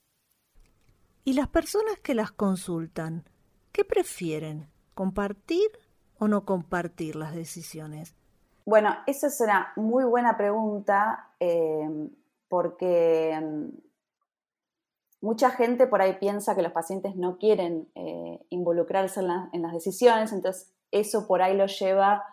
¿Y 1.23 1.33
las 1.33 1.47
personas 1.47 1.97
que 2.03 2.13
las 2.13 2.31
consultan, 2.31 3.23
qué 3.71 3.85
prefieren? 3.85 4.69
¿Compartir 4.93 5.71
o 6.19 6.27
no 6.27 6.45
compartir 6.45 7.15
las 7.15 7.33
decisiones? 7.33 8.15
Bueno, 8.65 8.95
esa 9.07 9.27
es 9.27 9.41
una 9.41 9.71
muy 9.77 10.03
buena 10.03 10.37
pregunta 10.37 11.31
eh, 11.39 12.09
porque 12.49 13.39
mm, 13.41 13.69
mucha 15.21 15.49
gente 15.49 15.87
por 15.87 16.01
ahí 16.01 16.17
piensa 16.19 16.55
que 16.55 16.61
los 16.61 16.73
pacientes 16.73 17.15
no 17.15 17.37
quieren 17.37 17.89
eh, 17.95 18.45
involucrarse 18.49 19.21
en, 19.21 19.31
en, 19.53 19.61
las 19.61 19.73
decisiones, 19.73 20.33
entonces 20.33 20.73
eso 20.91 21.27
por 21.27 21.41
ahí 21.41 21.55
lo 21.55 21.65
lleva 21.65 22.23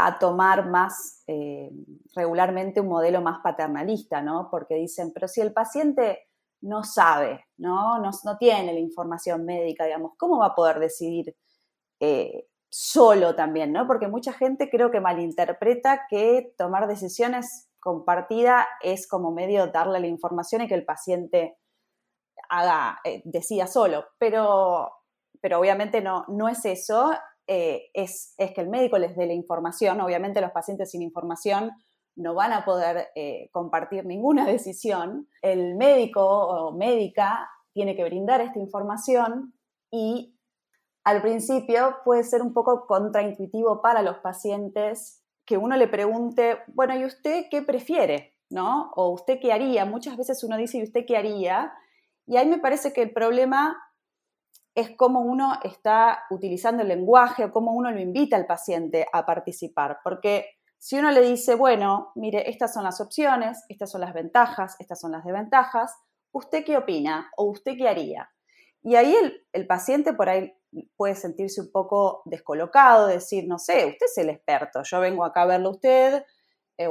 a 0.00 0.16
tomar 0.18 0.68
más 0.68 1.24
eh, 1.26 1.70
regularmente 2.14 2.80
un 2.80 2.88
modelo 2.88 3.20
más 3.20 3.40
paternalista, 3.42 4.22
¿no? 4.22 4.48
Porque 4.48 4.76
dicen, 4.76 5.10
pero 5.12 5.26
si 5.26 5.40
el 5.40 5.52
paciente 5.52 6.28
no 6.60 6.84
sabe, 6.84 7.46
¿no? 7.56 7.98
No, 7.98 8.10
tiene 8.38 8.72
la 8.72 8.78
información 8.78 9.44
médica, 9.44 9.86
digamos, 9.86 10.12
¿cómo 10.16 10.38
va 10.38 10.46
a 10.46 10.54
poder 10.54 10.78
decidir 10.78 11.36
eh, 11.98 12.46
solo 12.68 13.34
también, 13.34 13.72
¿no? 13.72 13.88
Porque 13.88 14.06
mucha 14.06 14.32
gente 14.32 14.70
creo 14.70 14.92
que 14.92 15.00
malinterpreta 15.00 16.06
que 16.08 16.54
tomar 16.56 16.86
decisiones 16.86 17.68
compartida 17.80 18.68
es 18.82 19.08
como 19.08 19.32
medio 19.32 19.66
darle 19.66 19.98
la 19.98 20.06
información 20.06 20.62
y 20.62 20.68
que 20.68 20.74
el 20.74 20.84
paciente 20.84 21.58
haga, 22.48 23.00
eh, 23.02 23.20
decida 23.24 23.66
solo, 23.66 24.04
pero, 24.16 24.92
pero 25.40 25.58
obviamente 25.58 26.00
no, 26.00 26.24
no 26.28 26.48
es 26.48 26.64
eso, 26.64 27.10
eh, 27.48 27.90
es, 27.94 28.34
es, 28.36 28.52
que 28.52 28.60
el 28.60 28.68
médico 28.68 28.98
les 28.98 29.16
dé 29.16 29.26
la 29.26 29.32
información, 29.32 30.00
obviamente 30.00 30.40
los 30.40 30.52
pacientes 30.52 30.90
sin 30.90 31.02
información 31.02 31.72
no 32.14 32.34
van 32.34 32.52
a 32.52 32.64
poder 32.64 33.08
eh, 33.14 33.48
compartir 33.52 34.04
ninguna 34.04 34.46
decisión, 34.54 35.28
el 35.40 35.76
médico 35.76 36.22
o 36.22 36.72
médica 36.72 37.48
tiene 37.72 37.96
que 37.96 38.04
brindar 38.04 38.40
esta 38.40 38.58
información 38.58 39.54
y 39.90 40.36
al 41.04 41.22
principio 41.22 41.96
puede 42.04 42.22
ser 42.24 42.42
un 42.42 42.52
poco 42.52 42.86
contraintuitivo 42.86 43.80
para 43.80 44.02
los 44.02 44.18
pacientes 44.18 45.22
que 45.46 45.56
uno 45.56 45.76
le 45.76 45.88
pregunte, 45.88 46.58
bueno, 46.66 46.94
¿y 46.94 47.06
usted 47.06 47.46
qué 47.50 47.62
prefiere? 47.62 48.34
¿No? 48.50 48.90
O 48.96 49.10
usted 49.10 49.38
qué 49.40 49.52
haría. 49.52 49.86
Muchas 49.86 50.18
veces 50.18 50.44
uno 50.44 50.58
dice, 50.58 50.78
¿y 50.78 50.82
usted 50.82 51.06
qué 51.06 51.16
haría? 51.16 51.72
Y 52.26 52.36
ahí 52.36 52.46
me 52.46 52.58
parece 52.58 52.92
que 52.92 53.00
el 53.00 53.12
problema 53.12 53.78
es 54.78 54.94
cómo 54.96 55.22
uno 55.22 55.58
está 55.64 56.24
utilizando 56.30 56.82
el 56.82 56.88
lenguaje 56.88 57.44
o 57.44 57.50
cómo 57.50 57.72
uno 57.72 57.90
lo 57.90 57.98
invita 57.98 58.36
al 58.36 58.46
paciente 58.46 59.06
a 59.12 59.26
participar. 59.26 59.98
Porque 60.04 60.46
si 60.78 60.96
uno 60.96 61.10
le 61.10 61.20
dice, 61.20 61.56
bueno, 61.56 62.12
mire, 62.14 62.48
estas 62.48 62.74
son 62.74 62.84
las 62.84 63.00
opciones, 63.00 63.64
estas 63.68 63.90
son 63.90 64.02
las 64.02 64.14
ventajas, 64.14 64.76
estas 64.78 65.00
son 65.00 65.10
las 65.10 65.24
desventajas, 65.24 65.92
¿usted 66.30 66.64
qué 66.64 66.76
opina 66.76 67.28
o 67.36 67.46
usted 67.46 67.76
qué 67.76 67.88
haría? 67.88 68.30
Y 68.84 68.94
ahí 68.94 69.16
el, 69.52 69.66
paciente 69.66 70.12
por 70.12 70.28
ahí 70.28 70.52
puede 70.96 71.16
sentirse 71.16 71.60
un 71.60 71.72
poco 71.72 72.22
descolocado, 72.24 73.08
decir, 73.08 73.48
no 73.48 73.58
sé, 73.58 73.84
usted 73.86 74.06
es 74.06 74.18
el 74.18 74.30
experto, 74.30 74.82
yo 74.84 75.00
vengo 75.00 75.24
acá 75.24 75.42
a 75.42 75.46
verlo 75.46 75.70
a 75.70 75.72
usted 75.72 76.24
eh, 76.76 76.88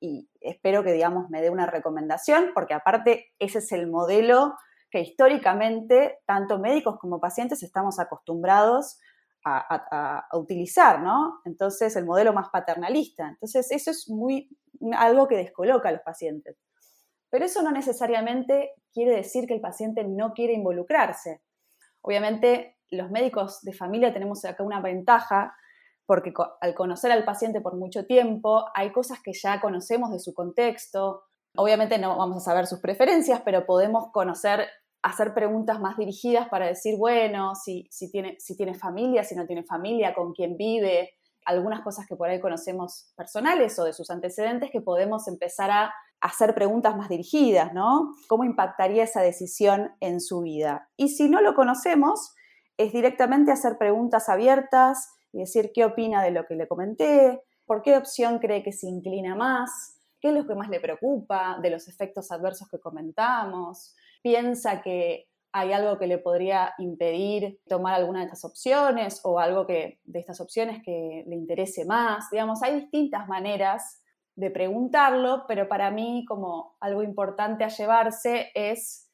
y, 0.00 0.30
espero 0.40 0.82
que, 0.82 0.92
digamos, 0.92 1.28
me 1.28 1.42
dé 1.42 1.50
una 1.50 1.66
recomendación, 1.66 2.52
porque 2.54 2.72
aparte 2.72 3.26
ese 3.38 3.58
es 3.58 3.70
el 3.72 3.88
modelo 3.88 4.54
que 4.90 5.00
históricamente 5.00 6.18
tanto 6.26 6.58
médicos 6.58 6.98
como 6.98 7.20
pacientes 7.20 7.62
estamos 7.62 7.98
acostumbrados 7.98 8.98
a, 9.48 10.26
utilizar, 10.32 11.02
¿no? 11.02 11.40
Entonces, 11.44 11.94
el 11.94 12.04
modelo 12.04 12.32
más 12.32 12.48
paternalista. 12.48 13.28
Entonces, 13.28 13.70
eso 13.70 13.92
es 13.92 14.08
muy 14.08 14.48
algo 14.96 15.28
que 15.28 15.36
descoloca 15.36 15.88
a 15.88 15.92
los 15.92 16.00
pacientes. 16.00 16.56
Pero 17.30 17.44
eso 17.44 17.62
no 17.62 17.70
necesariamente 17.70 18.72
quiere 18.92 19.14
decir 19.14 19.46
que 19.46 19.54
el 19.54 19.60
paciente 19.60 20.02
no 20.02 20.32
quiere 20.32 20.52
involucrarse. 20.52 21.42
Obviamente, 22.02 22.76
los 22.90 23.10
médicos 23.10 23.60
de 23.62 23.72
familia 23.72 24.12
tenemos 24.12 24.44
acá 24.44 24.64
una 24.64 24.80
ventaja 24.80 25.54
porque 26.06 26.32
al 26.60 26.74
conocer 26.74 27.10
al 27.10 27.24
paciente 27.24 27.60
por 27.60 27.76
mucho 27.76 28.06
tiempo, 28.06 28.64
hay 28.74 28.92
cosas 28.92 29.18
que 29.22 29.32
ya 29.32 29.60
conocemos 29.60 30.12
de 30.12 30.20
su 30.20 30.32
contexto. 30.34 31.24
Obviamente 31.56 31.98
no 31.98 32.16
vamos 32.16 32.38
a 32.38 32.40
saber 32.40 32.66
sus 32.66 32.80
preferencias, 32.80 33.40
pero 33.44 33.66
podemos 33.66 34.10
conocer, 34.12 34.66
hacer 35.02 35.34
preguntas 35.34 35.80
más 35.80 35.96
dirigidas 35.96 36.48
para 36.48 36.66
decir, 36.66 36.96
bueno, 36.98 37.54
si, 37.54 37.88
tiene, 38.10 38.36
si 38.38 38.56
tiene 38.56 38.74
familia, 38.74 39.24
si 39.24 39.34
no 39.34 39.46
tiene 39.46 39.64
familia, 39.64 40.14
con 40.14 40.32
quién 40.32 40.56
vive, 40.56 41.10
algunas 41.44 41.82
cosas 41.82 42.06
que 42.06 42.16
por 42.16 42.28
ahí 42.28 42.40
conocemos 42.40 43.12
personales 43.16 43.78
o 43.78 43.84
de 43.84 43.92
sus 43.92 44.10
antecedentes 44.10 44.70
que 44.70 44.80
podemos 44.80 45.28
empezar 45.28 45.70
a 45.70 45.94
hacer 46.20 46.54
preguntas 46.54 46.96
más 46.96 47.08
dirigidas, 47.08 47.72
¿no? 47.72 48.14
¿Cómo 48.28 48.44
impactaría 48.44 49.04
esa 49.04 49.20
decisión 49.20 49.92
en 50.00 50.20
su 50.20 50.40
vida? 50.40 50.88
Y 50.96 51.08
si 51.08 51.28
no 51.28 51.40
lo 51.40 51.54
conocemos, 51.54 52.34
es 52.76 52.92
directamente 52.92 53.52
hacer 53.52 53.78
preguntas 53.78 54.28
abiertas 54.28 55.10
y 55.32 55.38
decir 55.38 55.70
qué 55.74 55.84
opina 55.84 56.22
de 56.22 56.32
lo 56.32 56.46
que 56.46 56.56
le 56.56 56.66
comenté, 56.66 57.42
por 57.64 57.82
qué 57.82 57.96
opción 57.96 58.38
cree 58.38 58.62
que 58.62 58.72
se 58.72 58.88
inclina 58.88 59.34
más, 59.34 59.95
qué 60.20 60.28
es 60.28 60.34
lo 60.34 60.46
que 60.46 60.54
más 60.54 60.68
le 60.68 60.80
preocupa 60.80 61.58
de 61.60 61.70
los 61.70 61.88
efectos 61.88 62.30
adversos 62.30 62.68
que 62.68 62.80
comentamos, 62.80 63.94
piensa 64.22 64.82
que 64.82 65.28
hay 65.52 65.72
algo 65.72 65.98
que 65.98 66.06
le 66.06 66.18
podría 66.18 66.74
impedir 66.78 67.60
tomar 67.66 67.94
alguna 67.94 68.20
de 68.20 68.26
estas 68.26 68.44
opciones 68.44 69.20
o 69.24 69.38
algo 69.38 69.66
que, 69.66 70.00
de 70.04 70.18
estas 70.20 70.40
opciones 70.40 70.82
que 70.84 71.24
le 71.26 71.34
interese 71.34 71.86
más. 71.86 72.28
Digamos, 72.30 72.62
hay 72.62 72.80
distintas 72.80 73.26
maneras 73.26 74.02
de 74.34 74.50
preguntarlo, 74.50 75.44
pero 75.48 75.66
para 75.66 75.90
mí 75.90 76.26
como 76.28 76.76
algo 76.78 77.02
importante 77.02 77.64
a 77.64 77.68
llevarse 77.68 78.50
es 78.54 79.10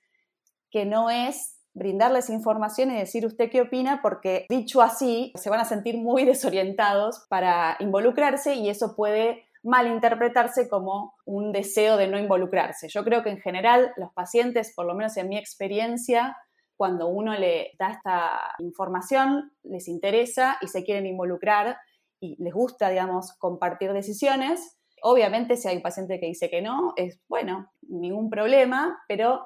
que 0.71 0.85
no 0.85 1.11
es 1.11 1.61
brindarles 1.75 2.28
información 2.28 2.90
y 2.90 2.99
decir 2.99 3.25
usted 3.25 3.49
qué 3.50 3.61
opina, 3.61 4.00
porque 4.02 4.47
dicho 4.49 4.82
así, 4.82 5.32
se 5.37 5.49
van 5.49 5.61
a 5.61 5.64
sentir 5.64 5.97
muy 5.97 6.25
desorientados 6.26 7.25
para 7.28 7.76
involucrarse 7.78 8.54
y 8.54 8.68
eso 8.68 8.97
puede 8.97 9.44
malinterpretarse 9.62 10.69
como 10.69 11.14
un 11.25 11.52
deseo 11.52 11.97
de 11.97 12.09
no 12.09 12.19
involucrarse. 12.19 12.88
Yo 12.88 13.04
creo 13.04 13.23
que 13.23 13.31
en 13.31 13.40
general 13.40 13.92
los 13.97 14.12
pacientes, 14.12 14.73
por 14.75 14.87
lo 14.87 14.95
menos 14.95 15.16
en 15.16 15.28
mi 15.28 15.38
experiencia, 15.38 16.37
cuando 16.76 17.09
uno 17.09 17.35
le 17.35 17.73
da 17.78 17.90
esta 17.90 18.54
información, 18.59 19.52
les 19.62 19.87
interesa 19.88 20.59
y 20.61 20.69
se 20.69 20.85
quieren 20.85 21.07
involucrar 21.07 21.76
y 22.21 22.42
les 22.42 22.52
gusta, 22.52 22.88
digamos, 22.88 23.33
compartir 23.38 23.92
decisiones. 23.92 24.78
Obviamente, 25.02 25.57
si 25.57 25.69
hay 25.69 25.76
un 25.76 25.83
paciente 25.83 26.19
que 26.19 26.26
dice 26.26 26.50
que 26.50 26.62
no, 26.62 26.92
es 26.97 27.21
bueno, 27.28 27.71
ningún 27.83 28.31
problema, 28.31 29.00
pero 29.09 29.45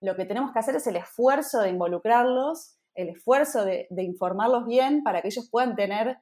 lo 0.00 0.16
que 0.16 0.24
tenemos 0.24 0.52
que 0.52 0.58
hacer 0.58 0.76
es 0.76 0.86
el 0.86 0.96
esfuerzo 0.96 1.60
de 1.60 1.70
involucrarlos, 1.70 2.78
el 2.94 3.10
esfuerzo 3.10 3.64
de, 3.64 3.86
informarlos 3.90 4.66
bien 4.66 5.02
para 5.02 5.22
que 5.22 5.28
ellos 5.28 5.48
puedan 5.50 5.76
tener, 5.76 6.18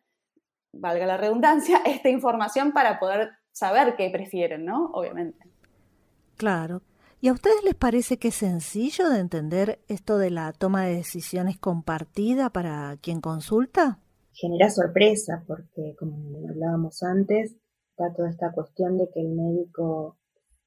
valga 0.73 1.06
la 1.06 1.16
redundancia, 1.16 1.78
esta 1.87 2.08
información 2.08 2.73
para 2.73 2.99
poder 2.99 3.30
saber 3.52 3.96
qué 3.96 4.11
prefieren, 4.11 4.64
¿no? 4.64 4.90
Obviamente. 4.92 5.38
Claro. 6.37 6.82
¿Y 7.20 7.28
a 7.28 7.32
ustedes 7.32 7.64
les 7.64 7.75
parece 7.75 8.18
que 8.18 8.28
es 8.28 8.35
sencillo 8.35 9.08
de 9.08 9.20
entender 9.20 9.80
esto 9.88 10.18
de 10.18 10.30
la 10.30 10.52
toma 10.52 10.85
de 10.85 10.96
decisiones 10.96 11.58
compartida 11.58 12.50
para 12.50 12.96
quien 13.00 13.20
consulta? 13.20 13.99
Genera 14.32 14.68
sorpresa 14.68 15.42
porque, 15.46 15.96
como 15.99 16.46
hablábamos 16.50 17.02
antes, 17.02 17.56
está 17.90 18.12
toda 18.14 18.28
esta 18.28 18.52
cuestión 18.52 18.99
de 18.99 19.08
que 19.12 19.20
el 19.20 19.28
médico 19.28 20.18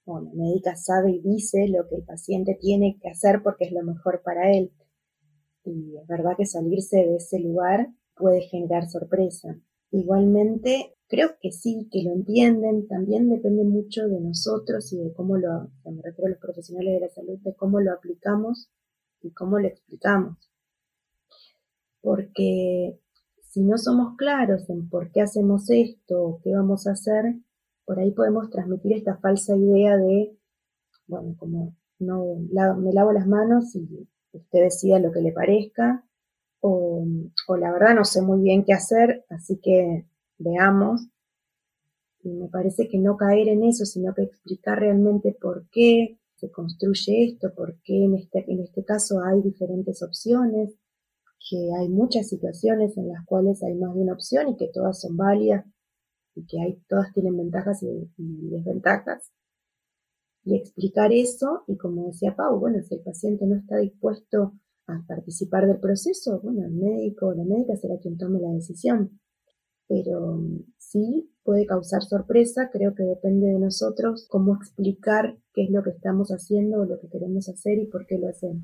bueno, 0.10 0.32
la 0.34 0.44
médica 0.44 0.76
sabe 0.76 1.12
y 1.12 1.22
dice 1.22 1.68
lo 1.68 1.88
que 1.88 1.98
el 1.98 2.04
paciente 2.04 2.58
tiene 2.60 2.98
que 3.00 3.10
hacer 3.10 3.44
porque 3.44 3.66
es 3.66 3.72
lo 3.72 3.84
mejor 3.84 4.24
para 4.24 4.52
él. 4.52 4.72
Y 5.64 5.98
es 5.98 6.08
verdad 6.08 6.32
que 6.36 6.48
salirse 6.48 6.98
de 6.98 7.18
ese 7.18 7.40
lugar 7.40 7.90
puede 8.16 8.42
generar 8.42 8.90
sorpresa. 8.90 9.56
Igualmente, 9.92 10.96
creo 11.08 11.32
que 11.42 11.52
sí, 11.52 11.90
que 11.92 12.04
lo 12.04 12.12
entienden, 12.12 12.88
también 12.88 13.30
depende 13.30 13.64
mucho 13.64 14.08
de 14.08 14.20
nosotros 14.20 14.94
y 14.94 14.98
de 14.98 15.14
cómo 15.14 15.38
lo, 15.38 15.72
me 15.86 16.02
refiero 16.04 16.28
a 16.28 16.30
los 16.30 16.40
profesionales 16.40 16.94
de 16.94 17.00
la 17.00 17.10
salud, 17.10 17.40
de 17.40 17.56
cómo 17.56 17.80
lo 17.82 17.92
aplicamos 17.92 18.70
y 19.22 19.32
cómo 19.32 19.60
lo 19.60 19.68
explicamos. 19.68 20.38
Porque 22.02 23.00
si 23.42 23.62
no 23.64 23.78
somos 23.78 24.16
claros 24.16 24.70
en 24.70 24.88
por 24.90 25.12
qué 25.12 25.22
hacemos 25.22 25.70
esto 25.70 26.24
o 26.24 26.42
qué 26.42 26.54
vamos 26.54 26.86
a 26.86 26.92
hacer, 26.92 27.36
por 27.84 28.00
ahí 28.00 28.12
podemos 28.12 28.52
transmitir 28.52 28.94
esta 28.94 29.18
falsa 29.18 29.58
idea 29.58 29.98
de, 29.98 30.38
bueno, 31.08 31.36
como 31.38 31.76
no 31.98 32.36
me 32.78 32.94
lavo 32.94 33.12
las 33.12 33.28
manos 33.28 33.76
y 33.76 34.08
usted 34.32 34.60
decida 34.62 35.00
lo 35.00 35.12
que 35.12 35.22
le 35.22 35.32
parezca, 35.32 36.06
o, 36.62 37.06
o 37.48 37.58
la 37.58 37.72
verdad 37.72 37.96
no 37.96 38.06
sé 38.06 38.22
muy 38.22 38.42
bien 38.42 38.64
qué 38.66 38.74
hacer, 38.74 39.26
así 39.30 39.60
que 39.62 40.06
veamos. 40.38 41.08
Y 42.22 42.30
me 42.32 42.50
parece 42.50 42.90
que 42.90 42.98
no 42.98 43.16
caer 43.16 43.48
en 43.48 43.64
eso, 43.64 43.86
sino 43.86 44.14
que 44.14 44.24
explicar 44.24 44.80
realmente 44.80 45.38
por 45.40 45.68
qué 45.70 46.20
se 46.36 46.52
construye 46.52 47.26
esto, 47.26 47.54
por 47.54 47.80
qué 47.84 48.06
en 48.06 48.16
este, 48.16 48.46
en 48.52 48.62
este 48.62 48.84
caso 48.84 49.22
hay 49.22 49.42
diferentes 49.42 50.02
opciones, 50.02 50.74
que 51.50 51.70
hay 51.80 51.90
muchas 51.90 52.28
situaciones 52.28 52.98
en 52.98 53.10
las 53.10 53.26
cuales 53.26 53.64
hay 53.64 53.76
más 53.76 53.94
de 53.96 54.02
una 54.02 54.14
opción 54.14 54.50
y 54.50 54.58
que 54.58 54.70
todas 54.74 55.00
son 55.00 55.18
válidas 55.18 55.66
y 56.36 56.46
que 56.46 56.62
hay, 56.62 56.82
todas 56.88 57.12
tienen 57.14 57.38
ventajas 57.38 57.84
y, 57.84 58.10
desventajas. 58.50 59.32
Y 60.44 60.56
explicar 60.56 61.12
eso, 61.12 61.64
y 61.68 61.78
como 61.78 62.08
decía 62.08 62.36
Pau, 62.36 62.60
bueno, 62.60 62.82
si 62.82 62.96
el 62.96 63.02
paciente 63.02 63.46
no 63.46 63.56
está 63.56 63.78
dispuesto 63.78 64.54
a 64.90 65.06
participar 65.08 65.68
del 65.68 65.80
proceso, 65.80 66.40
bueno, 66.42 66.66
el 66.66 66.74
médico 66.74 67.28
o 67.28 67.34
la 67.34 67.44
médica 67.44 67.76
será 67.76 67.98
quien 68.00 68.18
tome 68.18 68.40
la 68.40 68.52
decisión. 68.52 69.20
Pero 69.88 70.36
mm, 70.38 70.74
sí 70.78 71.32
puede 71.44 71.66
causar 71.66 72.04
sorpresa, 72.04 72.70
creo 72.72 72.94
que 72.94 73.04
depende 73.04 73.48
de 73.48 73.60
nosotros 73.60 74.28
cómo 74.30 74.56
explicar 74.56 75.38
qué 75.54 75.64
es 75.64 75.72
lo 75.72 75.84
que 75.84 75.92
estamos 75.92 76.30
haciendo 76.30 76.82
o 76.82 76.86
lo 76.86 77.00
que 77.00 77.10
queremos 77.10 77.50
hacer 77.50 77.80
y 77.80 77.88
por 77.88 78.06
qué 78.06 78.18
lo 78.18 78.30
hacemos. 78.30 78.64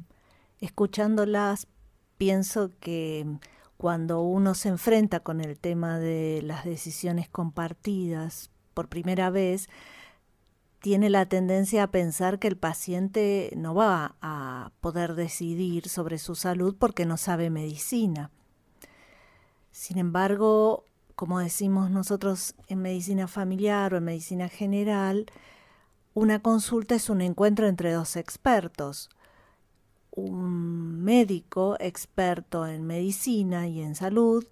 Escuchándolas, 0.62 1.68
pienso 2.18 2.72
que 2.80 3.26
cuando 3.78 4.22
uno 4.22 4.54
se 4.54 4.70
enfrenta 4.70 5.20
con 5.20 5.42
el 5.42 5.60
tema 5.60 6.00
de 6.00 6.42
las 6.44 6.64
decisiones 6.66 7.28
compartidas 7.30 8.52
por 8.74 8.88
primera 8.88 9.30
vez, 9.30 9.68
tiene 10.86 11.10
la 11.10 11.26
tendencia 11.26 11.82
a 11.82 11.88
pensar 11.88 12.38
que 12.38 12.48
el 12.48 12.58
paciente 12.58 13.52
no 13.58 13.74
va 13.74 14.18
a 14.22 14.72
poder 14.82 15.16
decidir 15.16 15.90
sobre 15.90 16.20
su 16.20 16.36
salud 16.36 16.76
porque 16.78 17.08
no 17.08 17.18
sabe 17.18 17.50
medicina. 17.50 18.30
Sin 19.72 19.98
embargo, 19.98 20.86
como 21.16 21.40
decimos 21.40 21.90
nosotros 21.90 22.54
en 22.68 22.84
medicina 22.84 23.28
familiar 23.28 23.96
o 23.96 23.98
en 23.98 24.04
medicina 24.04 24.48
general, 24.48 25.26
una 26.14 26.44
consulta 26.44 26.94
es 26.94 27.10
un 27.10 27.22
encuentro 27.22 27.68
entre 27.68 27.92
dos 27.92 28.16
expertos. 28.16 29.10
Un 30.12 31.04
médico 31.04 31.78
experto 31.80 32.68
en 32.68 32.86
medicina 32.86 33.68
y 33.68 33.82
en 33.82 33.96
salud 33.96 34.46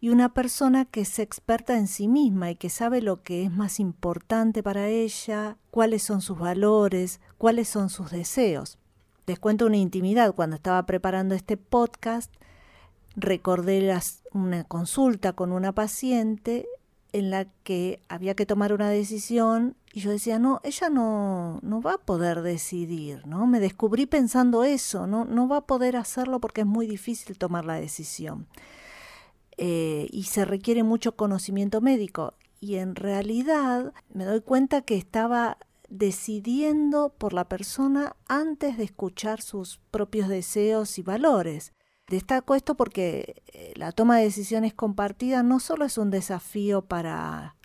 y 0.00 0.10
una 0.10 0.34
persona 0.34 0.84
que 0.84 1.02
es 1.02 1.18
experta 1.18 1.76
en 1.78 1.86
sí 1.86 2.08
misma 2.08 2.50
y 2.50 2.56
que 2.56 2.70
sabe 2.70 3.00
lo 3.00 3.22
que 3.22 3.44
es 3.44 3.50
más 3.50 3.80
importante 3.80 4.62
para 4.62 4.88
ella, 4.88 5.56
cuáles 5.70 6.02
son 6.02 6.20
sus 6.20 6.38
valores, 6.38 7.20
cuáles 7.38 7.68
son 7.68 7.88
sus 7.88 8.10
deseos. 8.10 8.78
Les 9.26 9.38
cuento 9.38 9.66
una 9.66 9.78
intimidad. 9.78 10.34
Cuando 10.34 10.56
estaba 10.56 10.84
preparando 10.84 11.34
este 11.34 11.56
podcast, 11.56 12.32
recordé 13.16 13.92
una 14.32 14.64
consulta 14.64 15.32
con 15.32 15.52
una 15.52 15.72
paciente 15.72 16.66
en 17.12 17.30
la 17.30 17.46
que 17.62 18.00
había 18.08 18.34
que 18.34 18.46
tomar 18.46 18.72
una 18.72 18.90
decisión 18.90 19.74
y 19.92 20.00
yo 20.00 20.10
decía, 20.10 20.38
no, 20.38 20.60
ella 20.62 20.90
no, 20.90 21.58
no 21.62 21.80
va 21.80 21.94
a 21.94 21.98
poder 21.98 22.42
decidir, 22.42 23.26
¿no? 23.26 23.46
Me 23.46 23.60
descubrí 23.60 24.04
pensando 24.04 24.64
eso, 24.64 25.06
no, 25.06 25.24
no 25.24 25.48
va 25.48 25.58
a 25.58 25.66
poder 25.66 25.96
hacerlo 25.96 26.40
porque 26.40 26.60
es 26.60 26.66
muy 26.66 26.86
difícil 26.86 27.38
tomar 27.38 27.64
la 27.64 27.74
decisión. 27.74 28.46
Eh, 29.58 30.08
y 30.10 30.24
se 30.24 30.44
requiere 30.44 30.82
mucho 30.82 31.16
conocimiento 31.16 31.80
médico. 31.80 32.34
Y 32.60 32.76
en 32.76 32.94
realidad 32.94 33.92
me 34.12 34.24
doy 34.24 34.40
cuenta 34.40 34.82
que 34.82 34.96
estaba 34.96 35.58
decidiendo 35.88 37.10
por 37.16 37.32
la 37.32 37.48
persona 37.48 38.16
antes 38.28 38.76
de 38.76 38.84
escuchar 38.84 39.40
sus 39.40 39.78
propios 39.90 40.28
deseos 40.28 40.98
y 40.98 41.02
valores. 41.02 41.72
Destaco 42.08 42.54
esto 42.54 42.76
porque 42.76 43.42
eh, 43.52 43.72
la 43.76 43.92
toma 43.92 44.18
de 44.18 44.24
decisiones 44.24 44.74
compartida 44.74 45.42
no 45.42 45.58
solo 45.58 45.84
es 45.84 45.98
un 45.98 46.10
desafío 46.10 46.82
para 46.82 47.56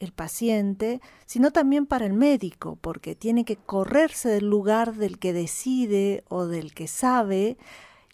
el 0.00 0.12
paciente, 0.12 1.00
sino 1.24 1.50
también 1.50 1.86
para 1.86 2.04
el 2.04 2.12
médico, 2.12 2.76
porque 2.80 3.14
tiene 3.14 3.44
que 3.44 3.56
correrse 3.56 4.28
del 4.28 4.48
lugar 4.48 4.94
del 4.94 5.18
que 5.18 5.32
decide 5.32 6.24
o 6.28 6.46
del 6.46 6.74
que 6.74 6.88
sabe 6.88 7.56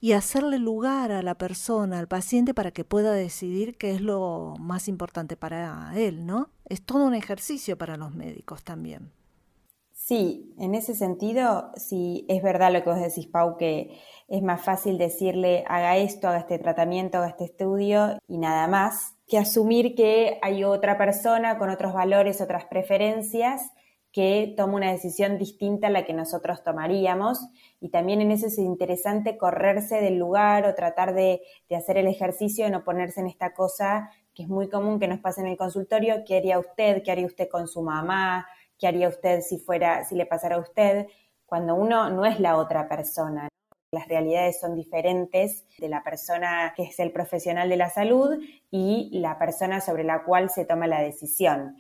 y 0.03 0.15
hacerle 0.15 0.59
lugar 0.59 1.13
a 1.13 1.23
la 1.23 1.37
persona, 1.37 2.01
al 2.01 2.09
paciente, 2.09 2.55
para 2.55 2.73
que 2.73 2.85
pueda 2.85 3.13
decidir 3.13 3.79
qué 3.79 3.93
es 3.93 4.01
lo 4.01 4.57
más 4.59 4.89
importante 4.89 5.37
para 5.37 5.93
él, 5.95 6.27
¿no? 6.27 6.51
Es 6.69 6.85
todo 6.85 7.05
un 7.05 7.15
ejercicio 7.15 7.79
para 7.79 7.97
los 7.97 8.13
médicos 8.13 8.65
también. 8.65 9.13
Sí, 9.93 10.57
en 10.59 10.75
ese 10.75 10.97
sentido, 10.97 11.71
sí, 11.77 12.27
es 12.29 12.43
verdad 12.43 12.73
lo 12.73 12.83
que 12.83 12.91
vos 12.91 12.99
decís, 12.99 13.29
Pau, 13.29 13.57
que 13.57 14.01
es 14.27 14.43
más 14.43 14.61
fácil 14.65 14.99
decirle 14.99 15.63
haga 15.69 15.97
esto, 15.97 16.27
haga 16.27 16.39
este 16.39 16.59
tratamiento, 16.59 17.19
haga 17.19 17.29
este 17.29 17.45
estudio 17.45 18.19
y 18.27 18.39
nada 18.39 18.67
más, 18.67 19.15
que 19.29 19.39
asumir 19.39 19.95
que 19.95 20.41
hay 20.43 20.65
otra 20.65 20.99
persona 20.99 21.59
con 21.59 21.71
otros 21.71 21.93
valores, 21.93 22.41
otras 22.41 22.65
preferencias 22.65 23.71
que 24.13 24.53
toma 24.57 24.75
una 24.75 24.93
decisión 24.93 25.39
distinta 25.39 25.87
a 25.87 25.91
la 25.91 26.05
que 26.05 26.13
nosotros 26.13 26.63
tomaríamos. 26.63 27.41
Y 27.81 27.89
también 27.89 28.21
en 28.21 28.31
eso 28.31 28.47
es 28.47 28.59
interesante 28.59 29.39
correrse 29.39 30.01
del 30.01 30.19
lugar 30.19 30.67
o 30.67 30.75
tratar 30.75 31.15
de, 31.15 31.41
hacer 31.75 31.97
el 31.97 32.07
ejercicio 32.07 32.67
de 32.67 32.71
no 32.71 32.85
ponerse 32.85 33.21
en 33.21 33.27
esta 33.27 33.55
cosa 33.55 34.11
que 34.35 34.45
es 34.45 34.49
muy 34.49 34.69
común 34.69 34.99
que 34.99 35.09
nos 35.09 35.21
pase 35.21 35.43
en 35.43 35.49
el 35.49 35.59
consultorio, 35.59 36.25
¿qué 36.27 36.39
haría 36.39 36.59
usted? 36.59 37.03
¿Qué 37.03 37.13
haría 37.13 37.27
usted 37.27 37.49
con 37.51 37.69
su 37.69 37.83
mamá? 37.83 38.47
¿Qué 38.79 38.87
haría 38.87 39.09
usted 39.09 39.41
si 39.43 39.59
fuera, 39.59 40.05
si 40.05 40.15
le 40.15 40.25
pasara 40.25 40.57
a 40.57 40.61
usted? 40.61 41.07
Cuando 41.45 41.75
uno 41.75 42.09
no 42.09 42.25
es 42.25 42.41
la 42.41 42.57
otra 42.57 42.89
persona. 42.89 43.49
Las 43.91 44.09
realidades 44.09 44.59
son 44.59 44.75
diferentes 44.75 45.67
de 45.77 45.89
la 45.91 46.03
persona 46.03 46.73
que 46.75 46.85
es 46.85 46.99
el 46.99 47.13
profesional 47.13 47.69
de 47.69 47.77
la 47.77 47.91
salud 47.91 48.43
y 48.71 49.11
la 49.21 49.39
persona 49.39 49.83
sobre 49.83 50.03
la 50.03 50.25
cual 50.25 50.49
se 50.49 50.65
toma 50.65 50.87
la 50.87 51.03
decisión. 51.03 51.77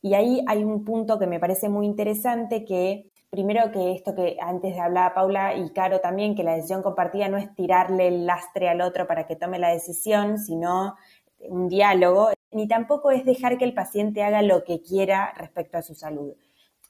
Y 0.00 0.14
ahí 0.14 0.44
hay 0.46 0.64
un 0.64 0.84
punto 0.84 1.18
que 1.18 1.26
me 1.26 1.40
parece 1.40 1.68
muy 1.68 1.86
interesante 1.86 2.64
que 2.64 3.10
primero 3.30 3.70
que 3.72 3.92
esto 3.92 4.14
que 4.14 4.36
antes 4.40 4.78
hablaba 4.78 5.14
Paula 5.14 5.54
y 5.54 5.70
Caro 5.70 6.00
también, 6.00 6.34
que 6.34 6.44
la 6.44 6.54
decisión 6.54 6.82
compartida 6.82 7.28
no 7.28 7.36
es 7.36 7.54
tirarle 7.54 8.08
el 8.08 8.26
lastre 8.26 8.68
al 8.68 8.80
otro 8.80 9.06
para 9.06 9.26
que 9.26 9.36
tome 9.36 9.58
la 9.58 9.70
decisión, 9.70 10.38
sino 10.38 10.96
un 11.40 11.68
diálogo 11.68 12.30
ni 12.50 12.66
tampoco 12.66 13.10
es 13.10 13.24
dejar 13.24 13.58
que 13.58 13.64
el 13.64 13.74
paciente 13.74 14.22
haga 14.22 14.42
lo 14.42 14.64
que 14.64 14.80
quiera 14.80 15.32
respecto 15.36 15.78
a 15.78 15.82
su 15.82 15.94
salud. 15.94 16.34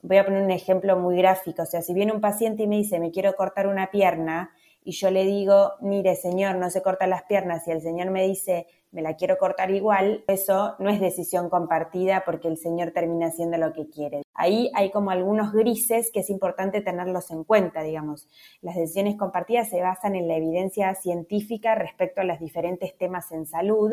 Voy 0.01 0.17
a 0.17 0.25
poner 0.25 0.43
un 0.43 0.51
ejemplo 0.51 0.97
muy 0.97 1.17
gráfico, 1.17 1.63
o 1.63 1.65
sea, 1.65 1.81
si 1.81 1.93
viene 1.93 2.13
un 2.13 2.21
paciente 2.21 2.63
y 2.63 2.67
me 2.67 2.77
dice, 2.77 2.99
me 2.99 3.11
quiero 3.11 3.33
cortar 3.33 3.67
una 3.67 3.91
pierna, 3.91 4.51
y 4.81 4.91
yo 4.93 5.11
le 5.11 5.25
digo, 5.25 5.73
mire, 5.81 6.15
señor, 6.15 6.55
no 6.55 6.69
se 6.69 6.81
cortan 6.81 7.09
las 7.09 7.23
piernas, 7.23 7.67
y 7.67 7.71
el 7.71 7.81
señor 7.81 8.09
me 8.09 8.25
dice, 8.25 8.67
me 8.91 9.01
la 9.01 9.15
quiero 9.15 9.37
cortar 9.37 9.69
igual, 9.71 10.23
eso 10.27 10.75
no 10.79 10.89
es 10.89 10.99
decisión 10.99 11.49
compartida 11.49 12.23
porque 12.25 12.47
el 12.47 12.57
señor 12.57 12.91
termina 12.91 13.27
haciendo 13.27 13.57
lo 13.57 13.71
que 13.71 13.87
quiere. 13.87 14.23
Ahí 14.33 14.71
hay 14.73 14.89
como 14.89 15.11
algunos 15.11 15.51
grises 15.51 16.11
que 16.11 16.21
es 16.21 16.29
importante 16.29 16.81
tenerlos 16.81 17.29
en 17.29 17.43
cuenta, 17.43 17.83
digamos. 17.83 18.27
Las 18.61 18.75
decisiones 18.75 19.17
compartidas 19.17 19.69
se 19.69 19.81
basan 19.81 20.15
en 20.15 20.27
la 20.27 20.37
evidencia 20.37 20.95
científica 20.95 21.75
respecto 21.75 22.21
a 22.21 22.23
los 22.23 22.39
diferentes 22.39 22.97
temas 22.97 23.31
en 23.31 23.45
salud 23.45 23.91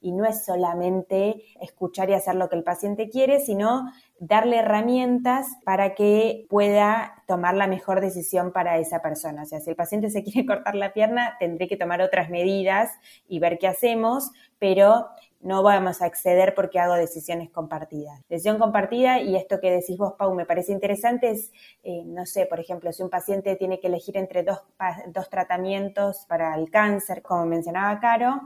y 0.00 0.12
no 0.12 0.24
es 0.26 0.44
solamente 0.44 1.42
escuchar 1.60 2.10
y 2.10 2.14
hacer 2.14 2.34
lo 2.36 2.48
que 2.48 2.56
el 2.56 2.64
paciente 2.64 3.08
quiere, 3.08 3.40
sino 3.40 3.90
darle 4.18 4.58
herramientas 4.58 5.46
para 5.64 5.94
que 5.94 6.46
pueda 6.48 7.22
tomar 7.26 7.54
la 7.54 7.66
mejor 7.66 8.00
decisión 8.00 8.52
para 8.52 8.78
esa 8.78 9.02
persona. 9.02 9.42
O 9.42 9.46
sea, 9.46 9.60
si 9.60 9.70
el 9.70 9.76
paciente 9.76 10.10
se 10.10 10.22
quiere 10.24 10.46
cortar 10.46 10.74
la 10.74 10.92
pierna, 10.92 11.36
tendré 11.38 11.68
que 11.68 11.76
tomar 11.76 12.00
otras 12.00 12.30
medidas 12.30 12.90
y 13.28 13.38
ver 13.38 13.58
qué 13.58 13.68
hacemos, 13.68 14.30
pero 14.58 15.06
no 15.40 15.62
vamos 15.62 16.02
a 16.02 16.06
acceder 16.06 16.54
porque 16.54 16.80
hago 16.80 16.94
decisiones 16.94 17.50
compartidas. 17.50 18.20
Decisión 18.28 18.58
compartida, 18.58 19.20
y 19.20 19.36
esto 19.36 19.60
que 19.60 19.70
decís 19.70 19.96
vos, 19.98 20.14
Pau, 20.18 20.34
me 20.34 20.46
parece 20.46 20.72
interesante, 20.72 21.30
es, 21.30 21.52
eh, 21.84 22.02
no 22.04 22.26
sé, 22.26 22.46
por 22.46 22.58
ejemplo, 22.58 22.92
si 22.92 23.02
un 23.02 23.10
paciente 23.10 23.54
tiene 23.56 23.78
que 23.78 23.86
elegir 23.86 24.16
entre 24.16 24.42
dos, 24.42 24.62
dos 25.08 25.28
tratamientos 25.28 26.24
para 26.26 26.54
el 26.56 26.70
cáncer, 26.70 27.22
como 27.22 27.46
mencionaba 27.46 28.00
Caro, 28.00 28.40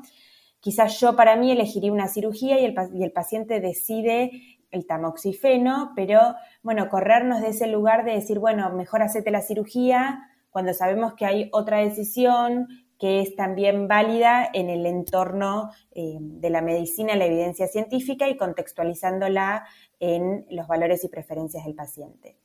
quizás 0.59 1.01
yo 1.01 1.17
para 1.17 1.37
mí 1.37 1.51
elegiría 1.53 1.93
una 1.93 2.09
cirugía 2.09 2.59
y 2.59 2.67
el, 2.67 2.75
y 2.93 3.05
el 3.05 3.13
paciente 3.13 3.61
decide 3.61 4.60
el 4.71 4.87
tamoxifeno, 4.87 5.93
pero 5.97 6.35
bueno, 6.63 6.89
corrernos 6.89 7.41
de 7.41 7.49
ese 7.49 7.67
lugar 7.67 8.05
de 8.05 8.13
decir, 8.13 8.39
bueno, 8.39 8.71
mejor 8.71 9.03
hacete 9.03 9.31
la 9.31 9.43
cirugía 9.43 10.31
cuando 10.51 10.75
sabemos 10.75 11.15
que 11.15 11.27
hay 11.27 11.49
otra 11.53 11.79
decisión 11.79 12.69
que 13.01 13.23
es 13.23 13.35
también 13.35 13.89
válida 13.89 14.49
en 14.53 14.69
el 14.69 14.85
entorno 14.85 15.71
eh, 15.93 16.19
de 16.21 16.51
la 16.51 16.61
medicina, 16.61 17.17
la 17.17 17.25
evidencia 17.25 17.67
científica 17.67 18.29
y 18.29 18.37
contextualizándola 18.37 19.65
en 19.99 20.47
los 20.51 20.69
valores 20.69 21.03
y 21.05 21.09
preferencias 21.09 21.65
del 21.65 21.75
paciente. 21.75 22.37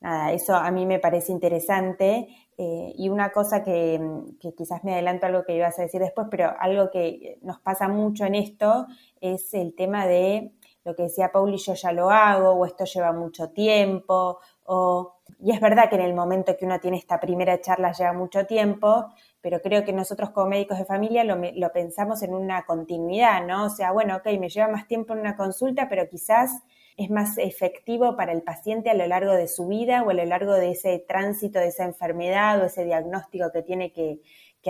Nada, 0.00 0.32
eso 0.32 0.54
a 0.54 0.70
mí 0.70 0.84
me 0.84 0.98
parece 0.98 1.32
interesante 1.32 2.28
eh, 2.58 2.92
y 2.94 3.08
una 3.08 3.30
cosa 3.30 3.62
que, 3.62 4.00
que, 4.38 4.52
quizás 4.52 4.84
me 4.84 4.92
adelanto 4.92 5.26
algo 5.26 5.44
que 5.44 5.56
ibas 5.56 5.78
a 5.78 5.82
decir 5.82 6.00
después, 6.00 6.26
pero 6.30 6.52
algo 6.58 6.90
que 6.90 7.38
nos 7.40 7.60
pasa 7.60 7.88
mucho 7.88 8.26
en 8.26 8.34
esto 8.34 8.86
es 9.20 9.54
el 9.54 9.74
tema 9.74 10.06
de 10.06 10.52
lo 10.84 10.94
que 10.94 11.04
decía 11.04 11.30
Pauli, 11.30 11.58
yo 11.58 11.74
ya 11.74 11.92
lo 11.92 12.10
hago, 12.10 12.50
o 12.50 12.66
esto 12.66 12.84
lleva 12.84 13.12
mucho 13.12 13.50
tiempo, 13.50 14.38
o... 14.64 15.14
Y 15.44 15.50
es 15.50 15.60
verdad 15.60 15.88
que 15.88 15.96
en 15.96 16.02
el 16.02 16.14
momento 16.14 16.56
que 16.56 16.66
uno 16.66 16.78
tiene 16.78 16.98
esta 16.98 17.18
primera 17.18 17.60
charla 17.60 17.90
lleva 17.92 18.12
mucho 18.12 18.46
tiempo, 18.46 19.06
pero 19.40 19.60
creo 19.60 19.84
que 19.84 19.92
nosotros 19.92 20.30
como 20.30 20.50
médicos 20.50 20.78
de 20.78 20.84
familia 20.84 21.24
lo, 21.24 21.72
pensamos 21.72 22.22
en 22.22 22.32
una 22.32 22.64
continuidad, 22.64 23.44
¿no? 23.44 23.64
O 23.64 23.70
sea, 23.70 23.90
bueno, 23.90 24.16
ok, 24.16 24.26
me 24.38 24.48
lleva 24.48 24.68
más 24.68 24.86
tiempo 24.86 25.14
en 25.14 25.20
una 25.20 25.36
consulta, 25.36 25.88
pero 25.88 26.08
quizás 26.08 26.62
es 26.96 27.10
más 27.10 27.38
efectivo 27.38 28.16
para 28.16 28.32
el 28.32 28.42
paciente 28.42 28.90
a 28.90 28.94
lo 28.94 29.06
largo 29.06 29.32
de 29.32 29.48
su 29.48 29.66
vida 29.66 30.02
o 30.02 30.10
a 30.10 30.14
lo 30.14 30.24
largo 30.24 30.52
de 30.54 30.70
ese 30.70 30.98
tránsito 31.00 31.58
de 31.58 31.68
esa 31.68 31.84
enfermedad 31.84 32.60
o 32.60 32.66
ese 32.66 32.84
diagnóstico 32.84 33.50
que 33.50 33.62
tiene 33.62 33.92
que 33.92 34.20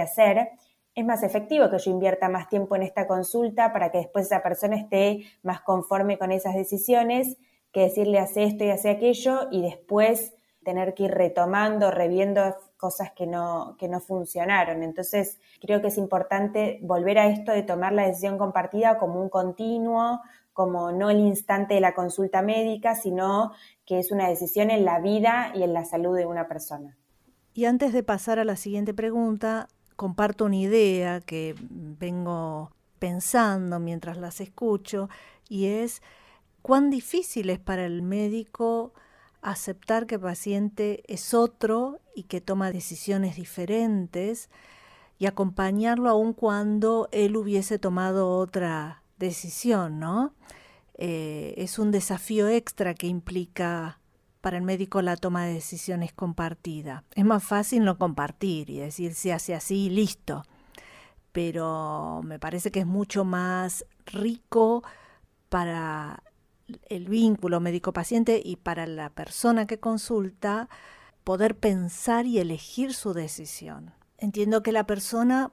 hacer 0.01 0.49
es 0.95 1.05
más 1.05 1.23
efectivo 1.23 1.71
que 1.71 1.79
yo 1.79 1.91
invierta 1.91 2.29
más 2.29 2.49
tiempo 2.49 2.77
en 2.77 2.83
esta 2.83 3.07
consulta 3.07 3.73
para 3.73 3.91
que 3.91 3.99
después 3.99 4.27
esa 4.27 4.43
persona 4.43 4.77
esté 4.77 5.25
más 5.43 5.63
conforme 5.63 6.19
con 6.19 6.33
esas 6.33 6.55
decisiones 6.55 7.37
que 7.73 7.81
decirle 7.81 8.19
hace 8.19 8.45
esto 8.45 8.65
y 8.65 8.71
hace 8.71 8.91
aquello 8.91 9.49
y 9.51 9.63
después 9.63 10.35
tener 10.65 10.95
que 10.95 11.05
ir 11.05 11.11
retomando, 11.11 11.91
reviendo 11.91 12.43
cosas 12.77 13.13
que 13.13 13.27
no, 13.27 13.77
que 13.79 13.89
no 13.89 14.01
funcionaron. 14.01 14.83
Entonces, 14.83 15.41
creo 15.61 15.81
que 15.81 15.89
es 15.89 15.99
importante 15.99 16.79
volver 16.83 17.19
a 17.19 17.29
esto 17.29 17.53
de 17.53 17.63
tomar 17.63 17.93
la 17.93 18.07
decisión 18.07 18.39
compartida 18.39 18.99
como 18.99 19.21
un 19.21 19.29
continuo, 19.29 20.21
como 20.53 20.93
no 20.93 21.11
el 21.11 21.19
instante 21.19 21.75
de 21.75 21.81
la 21.81 21.95
consulta 21.95 22.43
médica, 22.43 22.95
sino 22.95 23.53
que 23.87 23.99
es 23.99 24.13
una 24.13 24.29
decisión 24.29 24.71
en 24.71 24.85
la 24.85 25.01
vida 25.01 25.51
y 25.55 25.63
en 25.63 25.73
la 25.73 25.85
salud 25.85 26.17
de 26.17 26.27
una 26.27 26.47
persona. 26.47 26.97
Y 27.55 27.65
antes 27.65 27.93
de 27.93 28.03
pasar 28.03 28.39
a 28.39 28.45
la 28.45 28.57
siguiente 28.57 28.95
pregunta, 28.95 29.69
comparto 30.03 30.47
una 30.47 30.57
idea 30.57 31.21
que 31.21 31.55
vengo 31.61 32.73
pensando 32.99 33.79
mientras 33.79 34.17
las 34.17 34.41
escucho 34.41 35.09
y 35.49 35.67
es 35.67 36.03
cuán 36.61 36.91
difícil 36.91 37.51
es 37.51 37.61
para 37.61 37.87
el 37.87 38.03
médico 38.03 38.95
aceptar 39.43 40.09
que 40.09 40.17
el 40.17 40.21
paciente 40.21 41.05
es 41.07 41.35
otro 41.35 42.01
y 42.17 42.25
que 42.25 42.41
toma 42.41 42.73
decisiones 42.73 43.37
diferentes 43.37 44.51
y 45.21 45.27
acompañarlo 45.27 46.11
aun 46.11 46.33
cuando 46.33 47.09
él 47.13 47.37
hubiese 47.37 47.79
tomado 47.79 48.37
otra 48.39 49.05
decisión, 49.21 50.01
¿no? 50.01 50.35
Eh, 50.95 51.55
es 51.59 51.79
un 51.79 51.93
desafío 51.93 52.49
extra 52.49 52.95
que 52.95 53.07
implica 53.07 54.01
para 54.43 54.59
el 54.59 54.65
médico 54.65 55.01
la 55.01 55.17
toma 55.17 55.47
de 55.47 55.55
decisiones 55.55 56.13
compartida. 56.13 57.05
Es 57.15 57.25
más 57.25 57.43
fácil 57.43 57.85
no 57.85 57.97
compartir 57.97 58.69
y 58.69 58.79
decir 58.79 59.15
se 59.15 59.33
hace 59.33 59.55
así 59.55 59.89
listo, 59.89 60.43
pero 61.31 62.21
me 62.25 62.39
parece 62.39 62.71
que 62.71 62.81
es 62.81 62.87
mucho 62.87 63.25
más 63.25 63.87
rico 64.05 64.83
para 65.49 66.25
el 66.89 67.09
vínculo 67.09 67.61
médico-paciente 67.61 68.43
y 68.45 68.57
para 68.57 68.87
la 68.87 69.11
persona 69.11 69.67
que 69.67 69.79
consulta 69.79 70.69
poder 71.23 71.57
pensar 71.57 72.27
y 72.27 72.41
elegir 72.41 72.95
su 72.95 73.15
decisión. 73.15 73.93
Entiendo 74.19 74.63
que 74.63 74.73
la 74.73 74.87
persona 74.87 75.53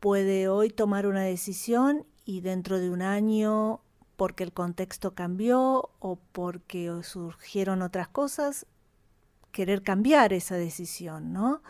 puede 0.00 0.48
hoy 0.48 0.70
tomar 0.70 1.06
una 1.06 1.22
decisión 1.22 2.06
y 2.24 2.40
dentro 2.40 2.78
de 2.78 2.88
un 2.88 3.02
año, 3.02 3.82
porque 4.16 4.44
el 4.44 4.52
contexto 4.52 5.14
cambió 5.14 5.90
o 5.98 6.18
porque 6.32 6.90
surgieron 7.02 7.82
otras 7.82 8.08
cosas, 8.08 8.66
querer 9.52 9.82
cambiar 9.82 10.32
esa 10.32 10.56
decisión, 10.56 11.32
¿no? 11.32 11.62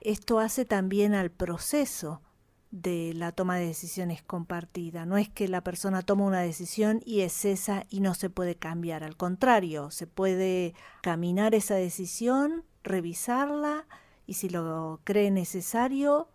Esto 0.00 0.38
hace 0.38 0.64
también 0.64 1.14
al 1.14 1.30
proceso 1.30 2.22
de 2.70 3.12
la 3.14 3.32
toma 3.32 3.56
de 3.56 3.66
decisiones 3.66 4.22
compartida. 4.22 5.04
No 5.04 5.16
es 5.16 5.28
que 5.28 5.48
la 5.48 5.62
persona 5.62 6.02
toma 6.02 6.24
una 6.24 6.40
decisión 6.40 7.00
y 7.04 7.20
es 7.20 7.44
esa 7.44 7.84
y 7.90 8.00
no 8.00 8.14
se 8.14 8.30
puede 8.30 8.54
cambiar. 8.54 9.02
Al 9.02 9.16
contrario, 9.16 9.90
se 9.90 10.06
puede 10.06 10.74
caminar 11.02 11.54
esa 11.54 11.74
decisión, 11.74 12.64
revisarla 12.84 13.86
y 14.26 14.34
si 14.34 14.48
lo 14.48 15.00
cree 15.04 15.30
necesario, 15.30 16.28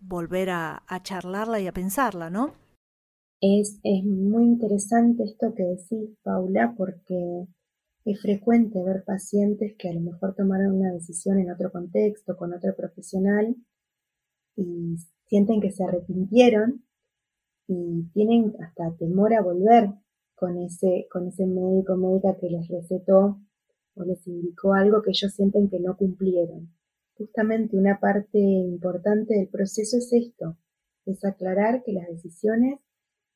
volver 0.00 0.50
a, 0.50 0.82
charlarla 1.02 1.60
y 1.60 1.66
a 1.66 1.72
pensarla, 1.72 2.28
¿no? 2.28 2.52
Es, 3.46 3.78
es 3.82 4.02
muy 4.04 4.44
interesante 4.44 5.24
esto 5.24 5.52
que 5.54 5.64
decís, 5.64 6.16
Paula, 6.22 6.74
porque 6.78 7.46
es 8.06 8.22
frecuente 8.22 8.82
ver 8.82 9.04
pacientes 9.04 9.74
que 9.78 9.90
a 9.90 9.92
lo 9.92 10.00
mejor 10.00 10.34
tomaron 10.34 10.76
una 10.76 10.94
decisión 10.94 11.38
en 11.38 11.50
otro 11.50 11.70
contexto, 11.70 12.38
con 12.38 12.54
otro 12.54 12.74
profesional, 12.74 13.54
y 14.56 14.96
sienten 15.26 15.60
que 15.60 15.72
se 15.72 15.84
arrepintieron 15.84 16.86
y 17.68 18.04
tienen 18.14 18.54
hasta 18.60 18.96
temor 18.96 19.34
a 19.34 19.42
volver 19.42 19.90
con 20.34 20.56
ese, 20.56 21.06
con 21.10 21.28
ese 21.28 21.44
médico 21.44 21.98
médica 21.98 22.38
que 22.40 22.48
les 22.48 22.66
recetó 22.68 23.42
o 23.94 24.04
les 24.04 24.26
indicó 24.26 24.72
algo 24.72 25.02
que 25.02 25.10
ellos 25.10 25.34
sienten 25.34 25.68
que 25.68 25.80
no 25.80 25.98
cumplieron. 25.98 26.72
Justamente 27.18 27.76
una 27.76 28.00
parte 28.00 28.38
importante 28.38 29.34
del 29.34 29.48
proceso 29.48 29.98
es 29.98 30.10
esto, 30.14 30.56
es 31.04 31.22
aclarar 31.26 31.82
que 31.82 31.92
las 31.92 32.08
decisiones 32.08 32.80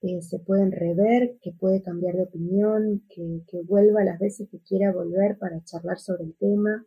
eh, 0.00 0.22
se 0.22 0.38
pueden 0.38 0.70
rever, 0.70 1.38
que 1.42 1.52
puede 1.52 1.82
cambiar 1.82 2.14
de 2.14 2.22
opinión, 2.22 3.02
que, 3.08 3.42
que 3.48 3.62
vuelva 3.62 4.04
las 4.04 4.20
veces 4.20 4.48
que 4.48 4.60
quiera 4.60 4.92
volver 4.92 5.38
para 5.38 5.62
charlar 5.64 5.98
sobre 5.98 6.24
el 6.24 6.34
tema, 6.36 6.86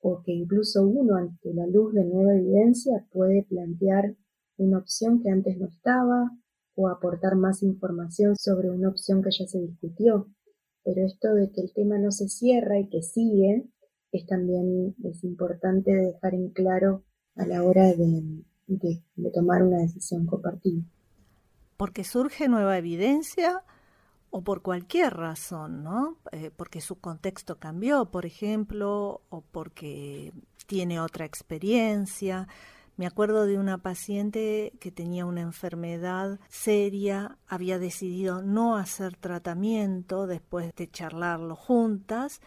o 0.00 0.22
que 0.22 0.32
incluso 0.32 0.86
uno 0.86 1.16
ante 1.16 1.52
la 1.52 1.66
luz 1.66 1.94
de 1.94 2.04
nueva 2.04 2.36
evidencia 2.36 3.06
puede 3.12 3.44
plantear 3.44 4.16
una 4.56 4.78
opción 4.78 5.20
que 5.20 5.30
antes 5.30 5.58
no 5.58 5.66
estaba 5.66 6.30
o 6.74 6.88
aportar 6.88 7.36
más 7.36 7.62
información 7.62 8.36
sobre 8.36 8.70
una 8.70 8.88
opción 8.88 9.22
que 9.22 9.30
ya 9.30 9.46
se 9.46 9.60
discutió. 9.60 10.28
Pero 10.84 11.06
esto 11.06 11.34
de 11.34 11.50
que 11.50 11.60
el 11.60 11.72
tema 11.72 11.98
no 11.98 12.10
se 12.10 12.28
cierra 12.28 12.78
y 12.78 12.88
que 12.88 13.02
sigue 13.02 13.66
es 14.12 14.26
también 14.26 14.94
es 15.04 15.24
importante 15.24 15.92
dejar 15.92 16.34
en 16.34 16.50
claro 16.50 17.04
a 17.36 17.46
la 17.46 17.62
hora 17.64 17.92
de, 17.94 18.42
de 18.66 19.30
tomar 19.32 19.62
una 19.62 19.78
decisión 19.78 20.26
compartida. 20.26 20.82
Porque 21.82 22.04
surge 22.04 22.46
nueva 22.46 22.78
evidencia 22.78 23.64
o 24.30 24.42
por 24.42 24.62
cualquier 24.62 25.14
razón, 25.14 25.82
¿no? 25.82 26.16
Eh, 26.30 26.52
porque 26.56 26.80
su 26.80 27.00
contexto 27.00 27.58
cambió, 27.58 28.04
por 28.04 28.24
ejemplo, 28.24 29.22
o 29.30 29.40
porque 29.40 30.32
tiene 30.68 31.00
otra 31.00 31.24
experiencia. 31.24 32.46
Me 32.96 33.04
acuerdo 33.04 33.46
de 33.46 33.58
una 33.58 33.78
paciente 33.78 34.74
que 34.78 34.92
tenía 34.92 35.26
una 35.26 35.40
enfermedad 35.40 36.38
seria, 36.48 37.36
había 37.48 37.80
decidido 37.80 38.42
no 38.42 38.76
hacer 38.76 39.16
tratamiento 39.16 40.28
después 40.28 40.72
de 40.76 40.88
charlarlo 40.88 41.56
juntas 41.56 42.40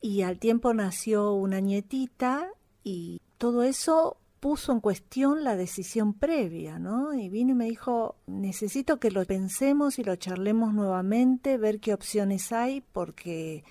y 0.00 0.22
al 0.22 0.40
tiempo 0.40 0.74
nació 0.74 1.34
una 1.34 1.60
nietita 1.60 2.50
y 2.82 3.20
todo 3.38 3.62
eso 3.62 4.16
puso 4.46 4.70
en 4.70 4.78
cuestión 4.78 5.42
la 5.42 5.56
decisión 5.56 6.14
previa, 6.14 6.78
¿no? 6.78 7.12
Y 7.12 7.28
vino 7.28 7.50
y 7.50 7.54
me 7.56 7.64
dijo, 7.64 8.14
necesito 8.28 9.00
que 9.00 9.10
lo 9.10 9.24
pensemos 9.24 9.98
y 9.98 10.04
lo 10.04 10.14
charlemos 10.14 10.72
nuevamente, 10.72 11.58
ver 11.58 11.80
qué 11.80 11.92
opciones 11.92 12.52
hay, 12.52 12.80
porque 12.92 13.64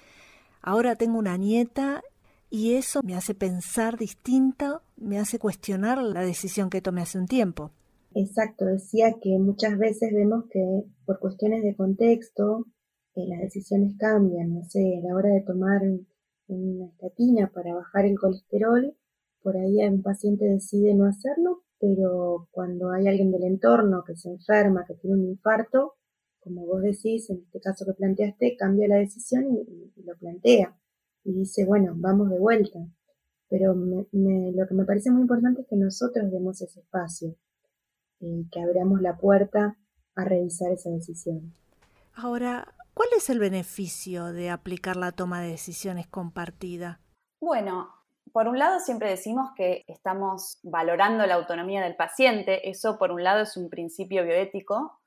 ahora 0.62 0.98
tengo 0.98 1.18
una 1.18 1.38
nieta 1.38 2.04
y 2.50 2.74
eso 2.74 3.00
me 3.04 3.16
hace 3.16 3.34
pensar 3.34 3.98
distinto, 3.98 4.82
me 4.98 5.18
hace 5.18 5.40
cuestionar 5.40 6.04
la 6.04 6.20
decisión 6.20 6.70
que 6.70 6.82
tomé 6.82 7.04
hace 7.04 7.20
un 7.20 7.28
tiempo. 7.28 7.72
Exacto, 8.14 8.66
decía 8.66 9.16
que 9.22 9.40
muchas 9.40 9.78
veces 9.78 10.12
vemos 10.14 10.44
que 10.52 10.84
por 11.06 11.20
cuestiones 11.20 11.64
de 11.64 11.74
contexto 11.74 12.66
eh, 13.16 13.26
las 13.26 13.40
decisiones 13.40 13.96
cambian, 13.98 14.54
no 14.54 14.66
sé, 14.66 14.98
a 14.98 15.08
la 15.08 15.16
hora 15.16 15.30
de 15.30 15.40
tomar 15.40 15.80
una 16.48 16.86
estatina 16.88 17.50
para 17.54 17.76
bajar 17.76 18.04
el 18.04 18.20
colesterol, 18.20 18.94
por 19.46 19.58
ahí 19.58 19.78
un 19.88 20.02
paciente 20.02 20.46
decide 20.46 20.96
no 20.96 21.06
hacerlo, 21.06 21.62
pero 21.80 22.48
cuando 22.50 22.90
hay 22.90 23.08
alguien 23.08 23.32
del 23.32 23.44
entorno 23.44 24.04
que 24.04 24.16
se 24.16 24.28
enferma, 24.28 24.86
que 24.88 24.96
tiene 24.96 25.18
un 25.18 25.26
infarto, 25.30 25.94
como 26.40 26.66
vos 26.66 26.82
decís, 26.82 27.30
en 27.30 27.44
este 27.46 27.60
caso 27.60 27.86
que 27.86 27.94
planteaste, 27.94 28.56
cambia 28.58 28.88
la 28.88 28.96
decisión 28.96 29.46
y, 29.54 30.02
lo 30.04 30.18
plantea 30.18 30.76
y 31.24 31.34
dice, 31.34 31.64
bueno, 31.64 31.94
vamos 31.96 32.32
de 32.32 32.40
vuelta. 32.40 32.80
Pero 33.48 33.76
lo 33.76 34.68
que 34.68 34.74
me 34.74 34.84
parece 34.84 35.12
muy 35.12 35.22
importante 35.22 35.62
es 35.62 35.68
que 35.68 35.76
nosotros 35.76 36.32
demos 36.32 36.60
ese 36.64 36.80
espacio, 36.80 37.36
y 38.20 38.50
que 38.50 38.62
abramos 38.62 39.00
la 39.00 39.16
puerta 39.16 39.78
a 40.16 40.26
revisar 40.26 40.72
esa 40.72 40.90
decisión. 40.90 41.54
Ahora, 42.16 42.74
¿cuál 42.96 43.10
es 43.16 43.30
el 43.30 43.38
beneficio 43.38 44.34
de 44.34 44.50
aplicar 44.50 44.96
la 44.96 45.12
toma 45.12 45.42
de 45.42 45.50
decisiones 45.50 46.08
compartida? 46.08 47.00
Bueno, 47.40 47.90
por 48.32 48.48
un 48.48 48.60
lado, 48.60 48.80
siempre 48.80 49.10
decimos 49.10 49.52
que 49.56 49.86
estamos 49.88 50.60
valorando 50.64 51.26
la 51.26 51.36
autonomía 51.36 51.82
del 51.82 51.96
paciente, 51.96 52.70
eso 52.70 52.98
por 52.98 53.12
un 53.12 53.24
lado 53.24 53.44
es 53.44 53.56
un 53.56 53.70
principio 53.70 54.24
bioético, 54.24 55.00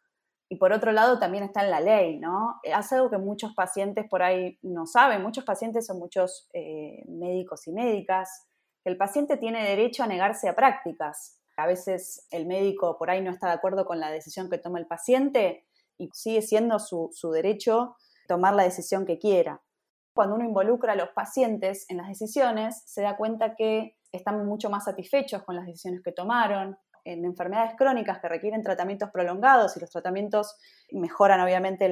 y 0.51 0.57
por 0.57 0.73
otro 0.73 0.93
lado 0.93 1.19
también 1.19 1.45
está 1.45 1.63
en 1.63 1.71
la 1.71 1.81
ley, 1.81 2.19
¿no? 2.19 2.59
Hace 2.73 2.95
algo 2.95 3.11
que 3.11 3.19
muchos 3.19 3.55
pacientes 3.55 4.07
por 4.09 4.23
ahí 4.23 4.59
no 4.63 4.87
saben, 4.87 5.23
muchos 5.23 5.45
pacientes 5.45 5.91
o 5.91 5.95
muchos 5.95 6.49
eh, 6.55 7.05
médicos 7.07 7.67
y 7.67 7.73
médicas, 7.73 8.47
que 8.83 8.91
el 8.91 8.97
paciente 8.97 9.37
tiene 9.37 9.63
derecho 9.69 10.05
a 10.05 10.07
negarse 10.07 10.49
a 10.49 10.57
prácticas. 10.57 11.39
A 11.59 11.67
veces 11.67 12.27
el 12.31 12.47
médico 12.47 12.97
por 12.97 13.11
ahí 13.11 13.21
no 13.21 13.31
está 13.31 13.49
de 13.49 13.55
acuerdo 13.55 13.85
con 13.85 14.01
la 14.01 14.11
decisión 14.11 14.49
que 14.49 14.59
toma 14.59 14.79
el 14.79 14.87
paciente 14.87 15.67
y 15.99 16.09
sigue 16.15 16.41
siendo 16.41 16.79
su, 16.79 17.11
su 17.13 17.31
derecho 17.31 17.97
tomar 18.27 18.55
la 18.55 18.63
decisión 18.63 19.05
que 19.05 19.19
quiera 19.19 19.61
cuando 20.19 20.35
uno 20.35 20.45
involucra 20.45 20.95
a 20.95 20.97
los 20.97 21.11
pacientes 21.11 21.87
en 21.89 21.99
las 21.99 22.09
decisiones, 22.09 22.83
se 22.87 23.03
da 23.03 23.17
cuenta 23.17 23.55
que 23.55 23.95
están 24.11 24.45
mucho 24.45 24.69
más 24.69 24.87
satisfechos 24.87 25.45
con 25.45 25.55
las 25.55 25.65
decisiones 25.65 26.03
que 26.03 26.11
tomaron. 26.11 26.77
En 27.05 27.25
enfermedades 27.25 27.75
crónicas 27.79 28.19
que 28.19 28.29
requieren 28.29 28.65
tratamientos 28.65 29.11
prolongados 29.13 29.77
y 29.77 29.81
los 29.81 29.91
tratamientos 29.91 30.57
mejoran 30.91 31.41
obviamente 31.41 31.89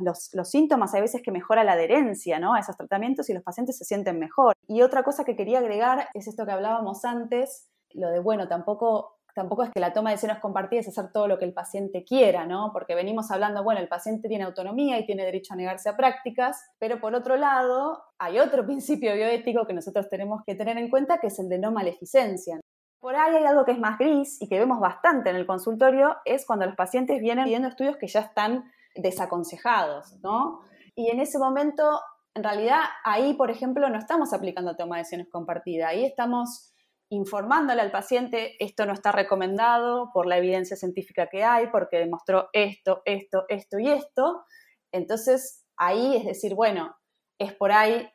los, 0.00 0.48
síntomas, 0.50 0.94
hay 0.94 1.02
veces 1.02 1.20
que 1.22 1.30
mejora 1.30 1.64
la 1.64 1.72
adherencia 1.72 2.38
a 2.38 2.58
esos 2.58 2.78
tratamientos 2.78 3.28
y 3.28 3.34
los 3.34 3.42
pacientes 3.42 3.76
se 3.76 3.84
sienten 3.84 4.18
mejor. 4.18 4.54
Y 4.66 4.80
otra 4.80 5.02
cosa 5.02 5.24
que 5.24 5.36
quería 5.36 5.58
agregar 5.58 6.08
es 6.14 6.28
esto 6.28 6.46
que 6.46 6.52
hablábamos 6.52 7.04
antes, 7.04 7.68
lo 7.92 8.08
de, 8.08 8.20
bueno, 8.20 8.48
tampoco 8.48 9.15
tampoco 9.36 9.64
es 9.64 9.70
que 9.70 9.80
la 9.80 9.92
toma 9.92 10.08
de 10.08 10.14
decisiones 10.14 10.40
compartidas 10.40 10.88
es 10.88 10.98
hacer 10.98 11.12
todo 11.12 11.28
lo 11.28 11.38
que 11.38 11.44
el 11.44 11.52
paciente 11.52 12.04
quiera, 12.04 12.46
¿no? 12.46 12.70
Porque 12.72 12.94
venimos 12.94 13.30
hablando, 13.30 13.62
bueno, 13.62 13.82
el 13.82 13.86
paciente 13.86 14.28
tiene 14.28 14.44
autonomía 14.44 14.98
y 14.98 15.04
tiene 15.04 15.26
derecho 15.26 15.52
a 15.52 15.56
negarse 15.56 15.90
a 15.90 15.96
prácticas, 15.96 16.58
pero 16.78 17.00
por 17.00 17.14
otro 17.14 17.36
lado, 17.36 18.02
hay 18.18 18.38
otro 18.38 18.64
principio 18.66 19.14
bioético 19.14 19.66
que 19.66 19.74
nosotros 19.74 20.08
tenemos 20.08 20.42
que 20.46 20.54
tener 20.54 20.78
en 20.78 20.88
cuenta, 20.88 21.20
que 21.20 21.26
es 21.26 21.38
el 21.38 21.50
de 21.50 21.58
no 21.58 21.70
maleficencia. 21.70 22.58
Por 22.98 23.14
ahí 23.14 23.36
hay 23.36 23.44
algo 23.44 23.66
que 23.66 23.72
es 23.72 23.78
más 23.78 23.98
gris 23.98 24.40
y 24.40 24.48
que 24.48 24.58
vemos 24.58 24.80
bastante 24.80 25.28
en 25.28 25.36
el 25.36 25.46
consultorio, 25.46 26.16
es 26.24 26.46
cuando 26.46 26.64
los 26.64 26.74
pacientes 26.74 27.20
vienen 27.20 27.44
pidiendo 27.44 27.68
estudios 27.68 27.98
que 27.98 28.08
ya 28.08 28.20
están 28.20 28.72
desaconsejados, 28.94 30.16
¿no? 30.22 30.60
Y 30.94 31.10
en 31.10 31.20
ese 31.20 31.38
momento, 31.38 32.00
en 32.32 32.42
realidad, 32.42 32.80
ahí, 33.04 33.34
por 33.34 33.50
ejemplo, 33.50 33.90
no 33.90 33.98
estamos 33.98 34.32
aplicando 34.32 34.76
toma 34.76 34.96
de 34.96 35.00
decisiones 35.00 35.28
compartida, 35.30 35.88
ahí 35.88 36.06
estamos 36.06 36.72
informándole 37.08 37.80
al 37.80 37.90
paciente, 37.90 38.56
esto 38.58 38.84
no 38.86 38.92
está 38.92 39.12
recomendado 39.12 40.10
por 40.12 40.26
la 40.26 40.38
evidencia 40.38 40.76
científica 40.76 41.28
que 41.28 41.44
hay, 41.44 41.68
porque 41.68 41.98
demostró 41.98 42.48
esto, 42.52 43.02
esto, 43.04 43.44
esto 43.48 43.78
y 43.78 43.88
esto. 43.90 44.44
Entonces, 44.92 45.64
ahí 45.76 46.16
es 46.16 46.24
decir, 46.24 46.54
bueno, 46.54 46.96
es 47.38 47.52
por 47.52 47.72
ahí 47.72 48.08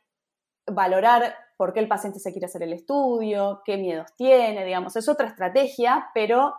valorar 0.70 1.36
por 1.58 1.74
qué 1.74 1.80
el 1.80 1.88
paciente 1.88 2.20
se 2.20 2.32
quiere 2.32 2.48
hacer 2.48 2.64
el 2.64 2.74
estudio, 2.74 3.62
qué 3.66 3.78
miedos 3.78 4.16
tiene, 4.18 4.66
digamos, 4.66 4.96
es 4.96 5.08
otra 5.08 5.28
estrategia, 5.28 6.10
pero 6.14 6.56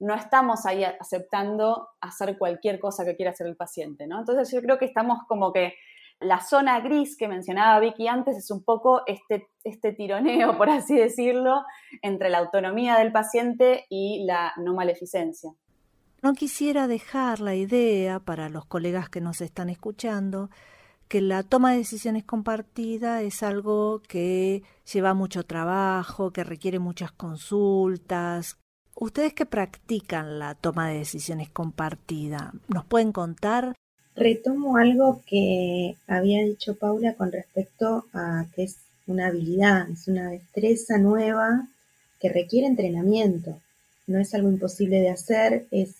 no 0.00 0.14
estamos 0.14 0.66
ahí 0.66 0.82
aceptando 0.82 1.90
hacer 2.00 2.38
cualquier 2.38 2.80
cosa 2.80 3.04
que 3.04 3.16
quiera 3.16 3.32
hacer 3.32 3.46
el 3.46 3.56
paciente, 3.56 4.06
¿no? 4.06 4.18
Entonces 4.18 4.50
yo 4.50 4.60
creo 4.62 4.78
que 4.78 4.86
estamos 4.86 5.20
como 5.28 5.52
que 5.52 5.74
la 6.20 6.40
zona 6.40 6.80
gris 6.80 7.16
que 7.16 7.28
mencionaba 7.28 7.80
Vicky 7.80 8.08
antes 8.08 8.36
es 8.36 8.50
un 8.50 8.62
poco 8.62 9.02
este, 9.06 9.48
este 9.64 9.92
tironeo, 9.92 10.56
por 10.58 10.70
así 10.70 10.96
decirlo, 10.96 11.64
entre 12.02 12.28
la 12.30 12.38
autonomía 12.38 12.98
del 12.98 13.12
paciente 13.12 13.86
y 13.88 14.24
la 14.24 14.52
no 14.56 14.74
maleficencia. 14.74 15.50
No 16.22 16.34
quisiera 16.34 16.86
dejar 16.86 17.40
la 17.40 17.54
idea 17.54 18.20
para 18.20 18.48
los 18.50 18.66
colegas 18.66 19.08
que 19.08 19.20
nos 19.20 19.40
están 19.40 19.70
escuchando 19.70 20.50
que 21.08 21.20
la 21.20 21.42
toma 21.42 21.72
de 21.72 21.78
decisiones 21.78 22.24
compartida 22.24 23.22
es 23.22 23.42
algo 23.42 24.00
que 24.06 24.62
lleva 24.92 25.12
mucho 25.12 25.42
trabajo, 25.42 26.30
que 26.32 26.44
requiere 26.44 26.78
muchas 26.78 27.10
consultas, 27.10 28.60
Ustedes 29.00 29.32
que 29.32 29.46
practican 29.46 30.38
la 30.38 30.54
toma 30.54 30.88
de 30.88 30.98
decisiones 30.98 31.48
compartida, 31.48 32.52
¿nos 32.68 32.84
pueden 32.84 33.12
contar? 33.12 33.74
Retomo 34.16 34.76
algo 34.76 35.22
que 35.26 35.96
había 36.06 36.44
dicho 36.44 36.74
Paula 36.74 37.14
con 37.14 37.32
respecto 37.32 38.04
a 38.12 38.46
que 38.54 38.64
es 38.64 38.76
una 39.06 39.28
habilidad, 39.28 39.88
es 39.90 40.08
una 40.08 40.30
destreza 40.30 40.98
nueva 40.98 41.68
que 42.20 42.28
requiere 42.28 42.66
entrenamiento. 42.66 43.60
No 44.06 44.18
es 44.18 44.34
algo 44.34 44.48
imposible 44.48 45.00
de 45.00 45.10
hacer, 45.10 45.66
es 45.70 45.94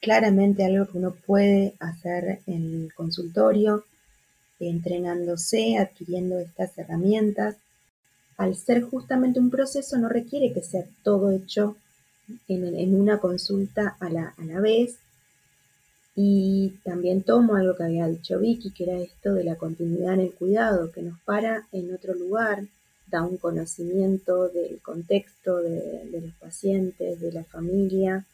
claramente 0.00 0.64
algo 0.64 0.86
que 0.86 0.98
uno 0.98 1.14
puede 1.14 1.74
hacer 1.80 2.40
en 2.46 2.84
el 2.84 2.94
consultorio, 2.94 3.84
entrenándose, 4.60 5.76
adquiriendo 5.78 6.38
estas 6.38 6.76
herramientas. 6.78 7.56
Al 8.36 8.54
ser 8.54 8.82
justamente 8.82 9.40
un 9.40 9.50
proceso 9.50 9.96
no 9.98 10.08
requiere 10.08 10.52
que 10.52 10.62
sea 10.62 10.84
todo 11.02 11.30
hecho 11.30 11.76
en, 12.48 12.94
una 12.94 13.18
consulta 13.18 13.96
a 14.00 14.08
la, 14.08 14.34
a 14.36 14.44
la 14.44 14.60
vez. 14.60 14.96
Y 16.18 16.78
también 16.82 17.22
tomo 17.22 17.56
algo 17.56 17.76
que 17.76 17.84
había 17.84 18.08
dicho 18.08 18.38
Vicky, 18.38 18.70
que 18.70 18.84
era 18.84 18.98
esto 18.98 19.34
de 19.34 19.44
la 19.44 19.56
continuidad 19.56 20.14
en 20.14 20.20
el 20.20 20.32
cuidado, 20.32 20.90
que 20.90 21.02
nos 21.02 21.20
para 21.20 21.68
en 21.72 21.94
otro 21.94 22.14
lugar, 22.14 22.64
da 23.06 23.22
un 23.22 23.36
conocimiento 23.36 24.48
del 24.48 24.80
contexto 24.80 25.58
de, 25.58 26.08
los 26.10 26.32
pacientes, 26.40 27.20
de 27.20 27.32
la 27.32 27.44
familia, 27.44 28.24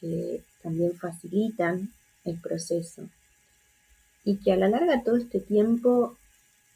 que 0.00 0.42
también 0.62 0.94
facilitan 0.94 1.90
el 2.24 2.40
proceso. 2.40 3.08
Y 4.24 4.36
que 4.36 4.52
a 4.52 4.56
la 4.56 4.68
larga 4.68 5.02
todo 5.02 5.16
este 5.16 5.40
tiempo 5.40 6.16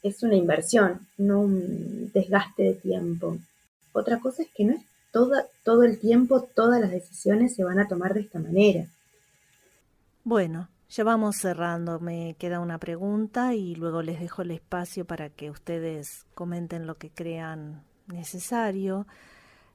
es 0.03 0.23
una 0.23 0.35
inversión, 0.35 1.07
no 1.17 1.39
un 1.39 2.11
desgaste 2.13 2.63
de 2.63 2.73
tiempo. 2.73 3.37
Otra 3.93 4.19
cosa 4.19 4.43
es 4.43 4.49
que 4.49 4.65
no 4.65 4.73
es 4.73 4.81
todo 5.63 5.83
el 5.83 5.99
tiempo 5.99 6.41
todas 6.41 6.81
las 6.81 6.91
decisiones 6.91 7.55
se 7.55 7.63
van 7.63 7.79
a 7.79 7.87
tomar 7.87 8.13
de 8.13 8.21
esta 8.21 8.39
manera. 8.39 8.87
Bueno, 10.25 10.69
ya 10.87 11.03
vamos 11.03 11.35
cerrando. 11.35 11.99
Me 11.99 12.35
queda 12.35 12.61
una 12.61 12.77
pregunta 12.77 13.53
y 13.55 13.75
luego 13.75 14.01
les 14.01 14.21
dejo 14.21 14.41
el 14.41 14.51
espacio 14.51 15.05
para 15.05 15.29
que 15.29 15.49
ustedes 15.49 16.25
comenten 16.33 16.87
lo 16.87 16.97
que 16.97 17.09
crean 17.09 17.83
necesario. 18.07 19.05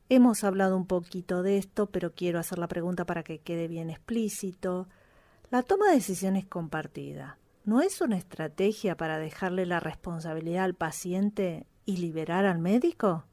Hemos 0.09 0.45
hablado 0.45 0.77
un 0.77 0.87
poquito 0.87 1.43
de 1.43 1.59
esto, 1.59 1.87
pero 1.87 2.15
quiero 2.15 2.39
hacer 2.39 2.59
la 2.59 2.67
pregunta 2.67 3.05
para 3.05 3.23
que 3.23 3.41
quede 3.41 3.69
bien 3.69 3.91
explícito. 3.91 4.89
La 5.51 5.63
toma 5.63 5.89
de 5.89 5.97
decisiones 5.97 6.47
compartida, 6.47 7.39
¿no 7.65 7.81
es 7.81 8.01
una 8.01 8.17
estrategia 8.17 8.97
para 8.97 9.19
dejarle 9.19 9.67
la 9.67 9.81
responsabilidad 9.81 10.65
al 10.65 10.75
paciente 10.75 11.67
y 11.85 11.99
liberar 11.99 12.47
al 12.47 12.59
médico? 12.59 13.25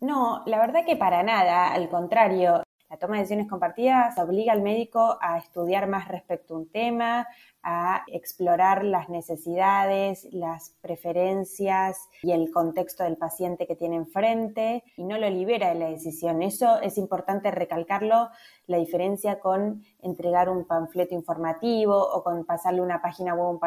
No, 0.00 0.42
la 0.46 0.58
verdad 0.58 0.84
que 0.84 0.96
para 0.96 1.22
nada, 1.22 1.72
al 1.72 1.88
contrario, 1.88 2.63
la 2.90 2.98
toma 2.98 3.14
de 3.14 3.20
decisiones 3.20 3.48
compartidas 3.48 4.18
obliga 4.18 4.52
al 4.52 4.62
médico 4.62 5.16
a 5.20 5.38
estudiar 5.38 5.88
más 5.88 6.06
respecto 6.08 6.54
a 6.54 6.58
un 6.58 6.70
tema, 6.70 7.26
a 7.62 8.04
explorar 8.08 8.84
las 8.84 9.08
necesidades, 9.08 10.28
las 10.32 10.76
preferencias 10.82 11.98
y 12.22 12.32
el 12.32 12.52
contexto 12.52 13.02
del 13.04 13.16
paciente 13.16 13.66
que 13.66 13.74
tiene 13.74 13.96
enfrente 13.96 14.84
y 14.96 15.04
no 15.04 15.16
lo 15.18 15.28
libera 15.30 15.70
de 15.70 15.76
la 15.76 15.88
decisión. 15.88 16.42
Eso 16.42 16.80
es 16.82 16.98
importante 16.98 17.50
recalcarlo, 17.50 18.28
la 18.66 18.76
diferencia 18.76 19.40
con 19.40 19.82
entregar 20.02 20.50
un 20.50 20.66
panfleto 20.66 21.14
informativo 21.14 21.96
o 21.96 22.22
con 22.22 22.44
pasarle 22.44 22.82
una 22.82 23.00
página 23.00 23.34
web 23.34 23.58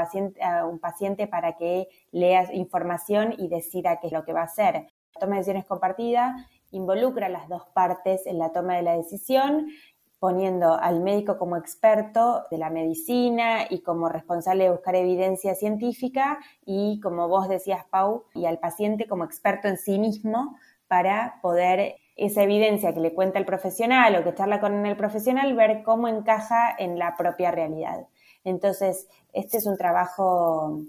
a 0.42 0.66
un 0.66 0.80
paciente, 0.80 1.28
para 1.28 1.58
que 1.58 1.90
lea 2.12 2.54
información 2.54 3.34
y 3.38 3.48
decida 3.48 4.00
qué 4.00 4.08
es 4.08 4.14
lo 4.14 4.24
que 4.24 4.34
va 4.34 4.42
a 4.42 4.46
hacer. 4.46 4.88
La 5.16 5.22
toma 5.22 5.34
de 5.34 5.40
decisiones 5.40 5.66
compartida 5.66 6.48
involucra 6.72 7.28
a 7.28 7.30
las 7.30 7.48
dos 7.50 7.64
partes 7.74 8.26
en 8.26 8.40
la 8.40 8.52
toma 8.52 8.76
de 8.76 8.84
la 8.84 8.98
decisión, 8.98 9.68
poniendo 10.20 10.74
al 10.74 11.02
médico 11.02 11.38
como 11.38 11.58
experto 11.58 12.46
de 12.50 12.58
la 12.58 12.70
medicina 12.70 13.66
y 13.70 13.82
como 13.82 14.10
responsable 14.10 14.64
de 14.64 14.72
buscar 14.72 14.96
evidencia 14.96 15.54
científica 15.54 16.40
y, 16.66 17.00
como 17.02 17.28
vos 17.28 17.48
decías, 17.48 17.86
Pau, 17.86 18.26
y 18.34 18.46
al 18.46 18.58
paciente 18.58 19.08
como 19.08 19.24
experto 19.24 19.68
en 19.68 19.78
sí 19.78 20.00
mismo 20.00 20.58
para 20.88 21.40
poder 21.42 21.98
esa 22.16 22.42
evidencia 22.42 22.94
que 22.94 23.00
le 23.00 23.14
cuenta 23.14 23.38
el 23.38 23.46
profesional 23.46 24.16
o 24.16 24.24
que 24.24 24.34
charla 24.34 24.60
con 24.60 24.86
el 24.86 24.98
profesional, 24.98 25.56
ver 25.56 25.84
cómo 25.84 26.08
encaja 26.08 26.76
en 26.78 26.98
la 26.98 27.16
propia 27.16 27.52
realidad. 27.52 28.08
Entonces, 28.44 29.08
este 29.34 29.58
es 29.58 29.68
un 29.68 29.78
trabajo 29.78 30.80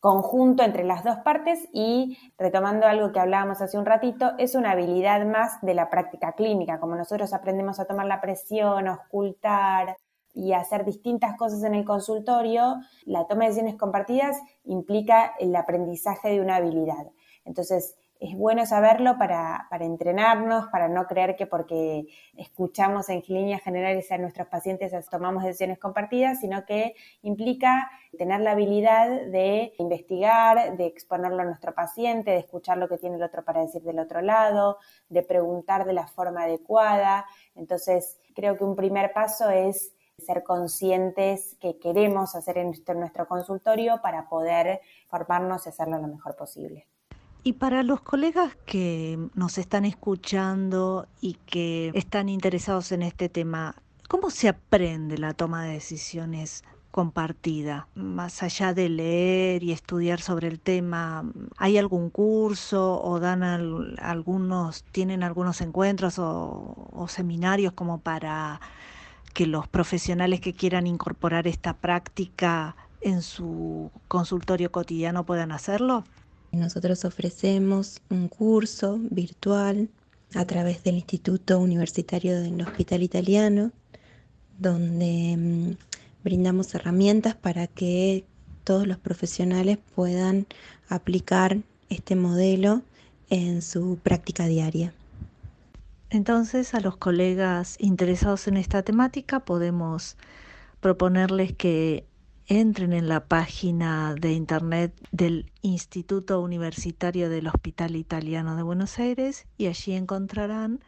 conjunto 0.00 0.62
entre 0.62 0.84
las 0.84 1.02
dos 1.04 1.18
partes 1.18 1.68
y, 1.72 2.18
retomando 2.38 2.86
algo 2.86 3.12
que 3.12 3.20
hablábamos 3.20 3.60
hace 3.60 3.78
un 3.78 3.86
ratito, 3.86 4.32
es 4.38 4.54
una 4.54 4.72
habilidad 4.72 5.24
más 5.26 5.60
de 5.62 5.74
la 5.74 5.90
práctica 5.90 6.32
clínica, 6.32 6.78
como 6.78 6.94
nosotros 6.94 7.32
aprendemos 7.32 7.80
a 7.80 7.86
tomar 7.86 8.06
la 8.06 8.20
presión, 8.20 8.86
a 8.86 8.94
ocultar 8.94 9.96
y 10.34 10.52
a 10.52 10.60
hacer 10.60 10.84
distintas 10.84 11.36
cosas 11.36 11.64
en 11.64 11.74
el 11.74 11.84
consultorio, 11.84 12.76
la 13.04 13.26
toma 13.26 13.42
de 13.42 13.48
decisiones 13.48 13.76
compartidas 13.76 14.36
implica 14.64 15.34
el 15.40 15.54
aprendizaje 15.56 16.30
de 16.30 16.40
una 16.40 16.56
habilidad. 16.56 17.10
Entonces, 17.44 17.96
es 18.20 18.36
bueno 18.36 18.66
saberlo 18.66 19.16
para, 19.16 19.68
entrenarnos, 19.80 20.66
para 20.68 20.88
no 20.88 21.06
creer 21.06 21.36
que 21.36 21.46
porque 21.46 22.06
escuchamos 22.36 23.08
en 23.10 23.22
líneas 23.28 23.62
generales 23.62 24.10
a 24.10 24.18
nuestros 24.18 24.48
pacientes 24.48 24.92
tomamos 25.08 25.44
decisiones 25.44 25.78
compartidas, 25.78 26.40
sino 26.40 26.64
que 26.64 26.94
implica 27.22 27.90
tener 28.16 28.40
la 28.40 28.52
habilidad 28.52 29.08
de 29.08 29.72
investigar, 29.78 30.76
de 30.76 30.86
exponerlo 30.86 31.42
a 31.42 31.44
nuestro 31.44 31.74
paciente, 31.74 32.32
de 32.32 32.38
escuchar 32.38 32.78
lo 32.78 32.88
que 32.88 32.98
tiene 32.98 33.16
el 33.16 33.22
otro 33.22 33.44
para 33.44 33.60
decir 33.60 33.82
del 33.82 34.00
otro 34.00 34.20
lado, 34.20 34.78
de 35.08 35.22
preguntar 35.22 35.84
de 35.84 35.92
la 35.92 36.08
forma 36.08 36.42
adecuada. 36.42 37.24
Entonces, 37.54 38.18
creo 38.34 38.56
que 38.56 38.64
un 38.64 38.74
primer 38.74 39.12
paso 39.12 39.48
es 39.50 39.94
ser 40.18 40.42
conscientes 40.42 41.56
que 41.60 41.78
queremos 41.78 42.34
hacer 42.34 42.58
en 42.58 42.72
nuestro 42.96 43.28
consultorio 43.28 44.00
para 44.02 44.28
poder 44.28 44.80
formarnos 45.06 45.66
y 45.66 45.68
hacerlo 45.68 45.98
lo 45.98 46.08
mejor 46.08 46.34
posible. 46.34 46.88
Y 47.48 47.54
para 47.54 47.82
los 47.82 48.02
colegas 48.02 48.54
que 48.66 49.18
nos 49.34 49.56
están 49.56 49.86
escuchando 49.86 51.08
y 51.22 51.38
que 51.46 51.90
están 51.94 52.28
interesados 52.28 52.92
en 52.92 53.00
este 53.00 53.30
tema, 53.30 53.74
¿cómo 54.06 54.28
se 54.28 54.48
aprende 54.50 55.16
la 55.16 55.32
toma 55.32 55.64
de 55.64 55.72
decisiones 55.72 56.62
compartida? 56.90 57.88
Más 57.94 58.42
allá 58.42 58.74
de 58.74 58.90
leer 58.90 59.62
y 59.62 59.72
estudiar 59.72 60.20
sobre 60.20 60.46
el 60.46 60.60
tema, 60.60 61.24
¿hay 61.56 61.78
algún 61.78 62.10
curso 62.10 63.00
o 63.02 63.18
dan 63.18 63.42
algunos, 63.42 64.84
tienen 64.92 65.22
algunos 65.22 65.62
encuentros 65.62 66.18
o, 66.18 66.90
o 66.92 67.08
seminarios 67.08 67.72
como 67.72 67.98
para 67.98 68.60
que 69.32 69.46
los 69.46 69.66
profesionales 69.66 70.42
que 70.42 70.52
quieran 70.52 70.86
incorporar 70.86 71.46
esta 71.46 71.72
práctica 71.72 72.76
en 73.00 73.22
su 73.22 73.90
consultorio 74.06 74.70
cotidiano 74.70 75.24
puedan 75.24 75.50
hacerlo? 75.50 76.04
Nosotros 76.52 77.04
ofrecemos 77.04 78.00
un 78.10 78.28
curso 78.28 78.98
virtual 79.10 79.88
a 80.34 80.44
través 80.44 80.82
del 80.82 80.96
Instituto 80.96 81.58
Universitario 81.58 82.40
del 82.40 82.60
Hospital 82.62 83.02
Italiano, 83.02 83.70
donde 84.58 85.36
mm, 85.36 85.76
brindamos 86.24 86.74
herramientas 86.74 87.34
para 87.34 87.66
que 87.66 88.24
todos 88.64 88.86
los 88.86 88.98
profesionales 88.98 89.78
puedan 89.94 90.46
aplicar 90.88 91.58
este 91.88 92.16
modelo 92.16 92.82
en 93.30 93.62
su 93.62 93.98
práctica 94.02 94.46
diaria. 94.46 94.92
Entonces, 96.10 96.74
a 96.74 96.80
los 96.80 96.96
colegas 96.96 97.76
interesados 97.78 98.48
en 98.48 98.56
esta 98.56 98.82
temática 98.82 99.40
podemos 99.40 100.16
proponerles 100.80 101.52
que 101.52 102.04
entren 102.48 102.94
en 102.94 103.08
la 103.08 103.26
página 103.26 104.14
de 104.14 104.32
internet 104.32 104.94
del 105.12 105.52
Instituto 105.60 106.40
Universitario 106.40 107.28
del 107.28 107.46
Hospital 107.46 107.94
Italiano 107.94 108.56
de 108.56 108.62
Buenos 108.62 108.98
Aires 108.98 109.46
y 109.58 109.66
allí 109.66 109.92
encontrarán 109.92 110.80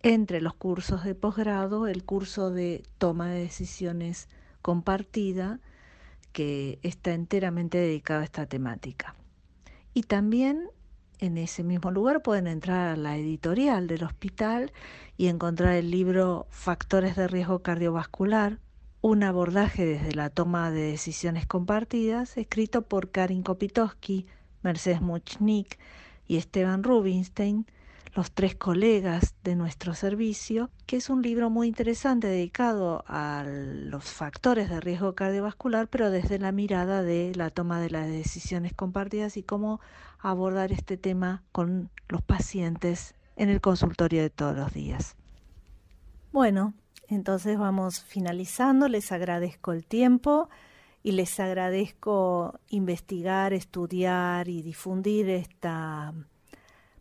entre 0.00 0.40
los 0.40 0.54
cursos 0.54 1.04
de 1.04 1.14
posgrado 1.14 1.86
el 1.88 2.04
curso 2.04 2.50
de 2.50 2.84
toma 2.96 3.28
de 3.28 3.40
decisiones 3.40 4.28
compartida 4.62 5.60
que 6.32 6.78
está 6.82 7.12
enteramente 7.12 7.76
dedicado 7.76 8.22
a 8.22 8.24
esta 8.24 8.46
temática. 8.46 9.14
Y 9.92 10.04
también 10.04 10.70
en 11.18 11.36
ese 11.36 11.64
mismo 11.64 11.90
lugar 11.90 12.22
pueden 12.22 12.46
entrar 12.46 12.88
a 12.88 12.96
la 12.96 13.18
editorial 13.18 13.88
del 13.88 14.04
hospital 14.04 14.72
y 15.18 15.26
encontrar 15.26 15.74
el 15.74 15.90
libro 15.90 16.46
Factores 16.48 17.14
de 17.14 17.28
riesgo 17.28 17.58
cardiovascular, 17.58 18.58
un 19.00 19.22
abordaje 19.22 19.86
desde 19.86 20.14
la 20.14 20.30
toma 20.30 20.70
de 20.70 20.90
decisiones 20.90 21.46
compartidas, 21.46 22.36
escrito 22.36 22.82
por 22.82 23.10
Karin 23.10 23.42
Kopitowski, 23.42 24.26
Mercedes 24.62 25.00
Muchnik 25.00 25.78
y 26.26 26.36
Esteban 26.36 26.82
Rubinstein, 26.82 27.66
los 28.14 28.32
tres 28.32 28.56
colegas 28.56 29.36
de 29.44 29.54
nuestro 29.54 29.94
servicio, 29.94 30.70
que 30.86 30.96
es 30.96 31.10
un 31.10 31.22
libro 31.22 31.50
muy 31.50 31.68
interesante 31.68 32.26
dedicado 32.26 33.04
a 33.06 33.44
los 33.46 34.04
factores 34.04 34.68
de 34.68 34.80
riesgo 34.80 35.14
cardiovascular, 35.14 35.88
pero 35.88 36.10
desde 36.10 36.38
la 36.38 36.50
mirada 36.50 37.02
de 37.02 37.32
la 37.36 37.50
toma 37.50 37.80
de 37.80 37.90
las 37.90 38.08
decisiones 38.08 38.72
compartidas 38.74 39.36
y 39.36 39.44
cómo 39.44 39.80
abordar 40.18 40.72
este 40.72 40.96
tema 40.96 41.44
con 41.52 41.90
los 42.08 42.22
pacientes 42.22 43.14
en 43.36 43.50
el 43.50 43.60
consultorio 43.60 44.22
de 44.22 44.30
todos 44.30 44.56
los 44.56 44.72
días. 44.72 45.14
Bueno, 46.32 46.74
entonces 47.08 47.58
vamos 47.58 48.00
finalizando, 48.00 48.88
les 48.88 49.12
agradezco 49.12 49.72
el 49.72 49.86
tiempo 49.86 50.48
y 51.02 51.12
les 51.12 51.40
agradezco 51.40 52.58
investigar, 52.68 53.52
estudiar 53.52 54.48
y 54.48 54.62
difundir 54.62 55.30
esta 55.30 56.12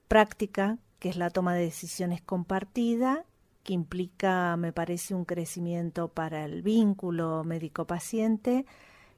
práctica 0.07 0.77
que 0.99 1.09
es 1.09 1.17
la 1.17 1.29
toma 1.29 1.53
de 1.53 1.63
decisiones 1.63 2.21
compartida, 2.21 3.25
que 3.63 3.73
implica, 3.73 4.55
me 4.57 4.71
parece, 4.71 5.13
un 5.13 5.25
crecimiento 5.25 6.07
para 6.07 6.45
el 6.45 6.61
vínculo 6.61 7.43
médico-paciente 7.43 8.65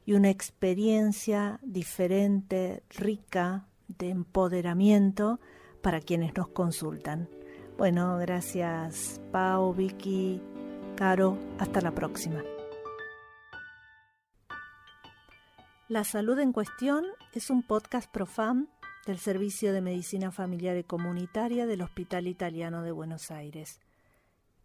y 0.05 0.13
una 0.13 0.29
experiencia 0.29 1.59
diferente, 1.61 2.83
rica, 2.89 3.67
de 3.87 4.09
empoderamiento 4.09 5.39
para 5.81 5.99
quienes 5.99 6.35
nos 6.35 6.49
consultan. 6.49 7.29
Bueno, 7.77 8.17
gracias 8.17 9.21
Pau, 9.31 9.73
Vicky, 9.73 10.41
Caro, 10.99 11.37
hasta 11.59 11.79
la 11.79 11.95
próxima. 11.95 12.43
La 15.87 16.03
salud 16.03 16.37
en 16.39 16.51
cuestión 16.51 17.05
es 17.33 17.49
un 17.49 17.63
podcast 17.63 18.11
Profam 18.11 18.67
del 19.05 19.17
Servicio 19.17 19.71
de 19.71 19.79
Medicina 19.79 20.29
Familiar 20.29 20.75
y 20.75 20.83
Comunitaria 20.83 21.65
del 21.67 21.83
Hospital 21.83 22.27
Italiano 22.27 22.83
de 22.83 22.91
Buenos 22.91 23.31
Aires. 23.31 23.79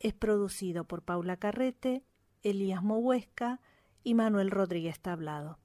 Es 0.01 0.13
producido 0.13 0.83
por 0.83 1.03
Paula 1.03 1.37
Carrete, 1.37 2.03
Elías 2.43 2.83
Mohuesca 2.83 3.61
y 4.03 4.15
Manuel 4.15 4.51
Rodríguez 4.51 4.99
Tablado. 4.99 5.61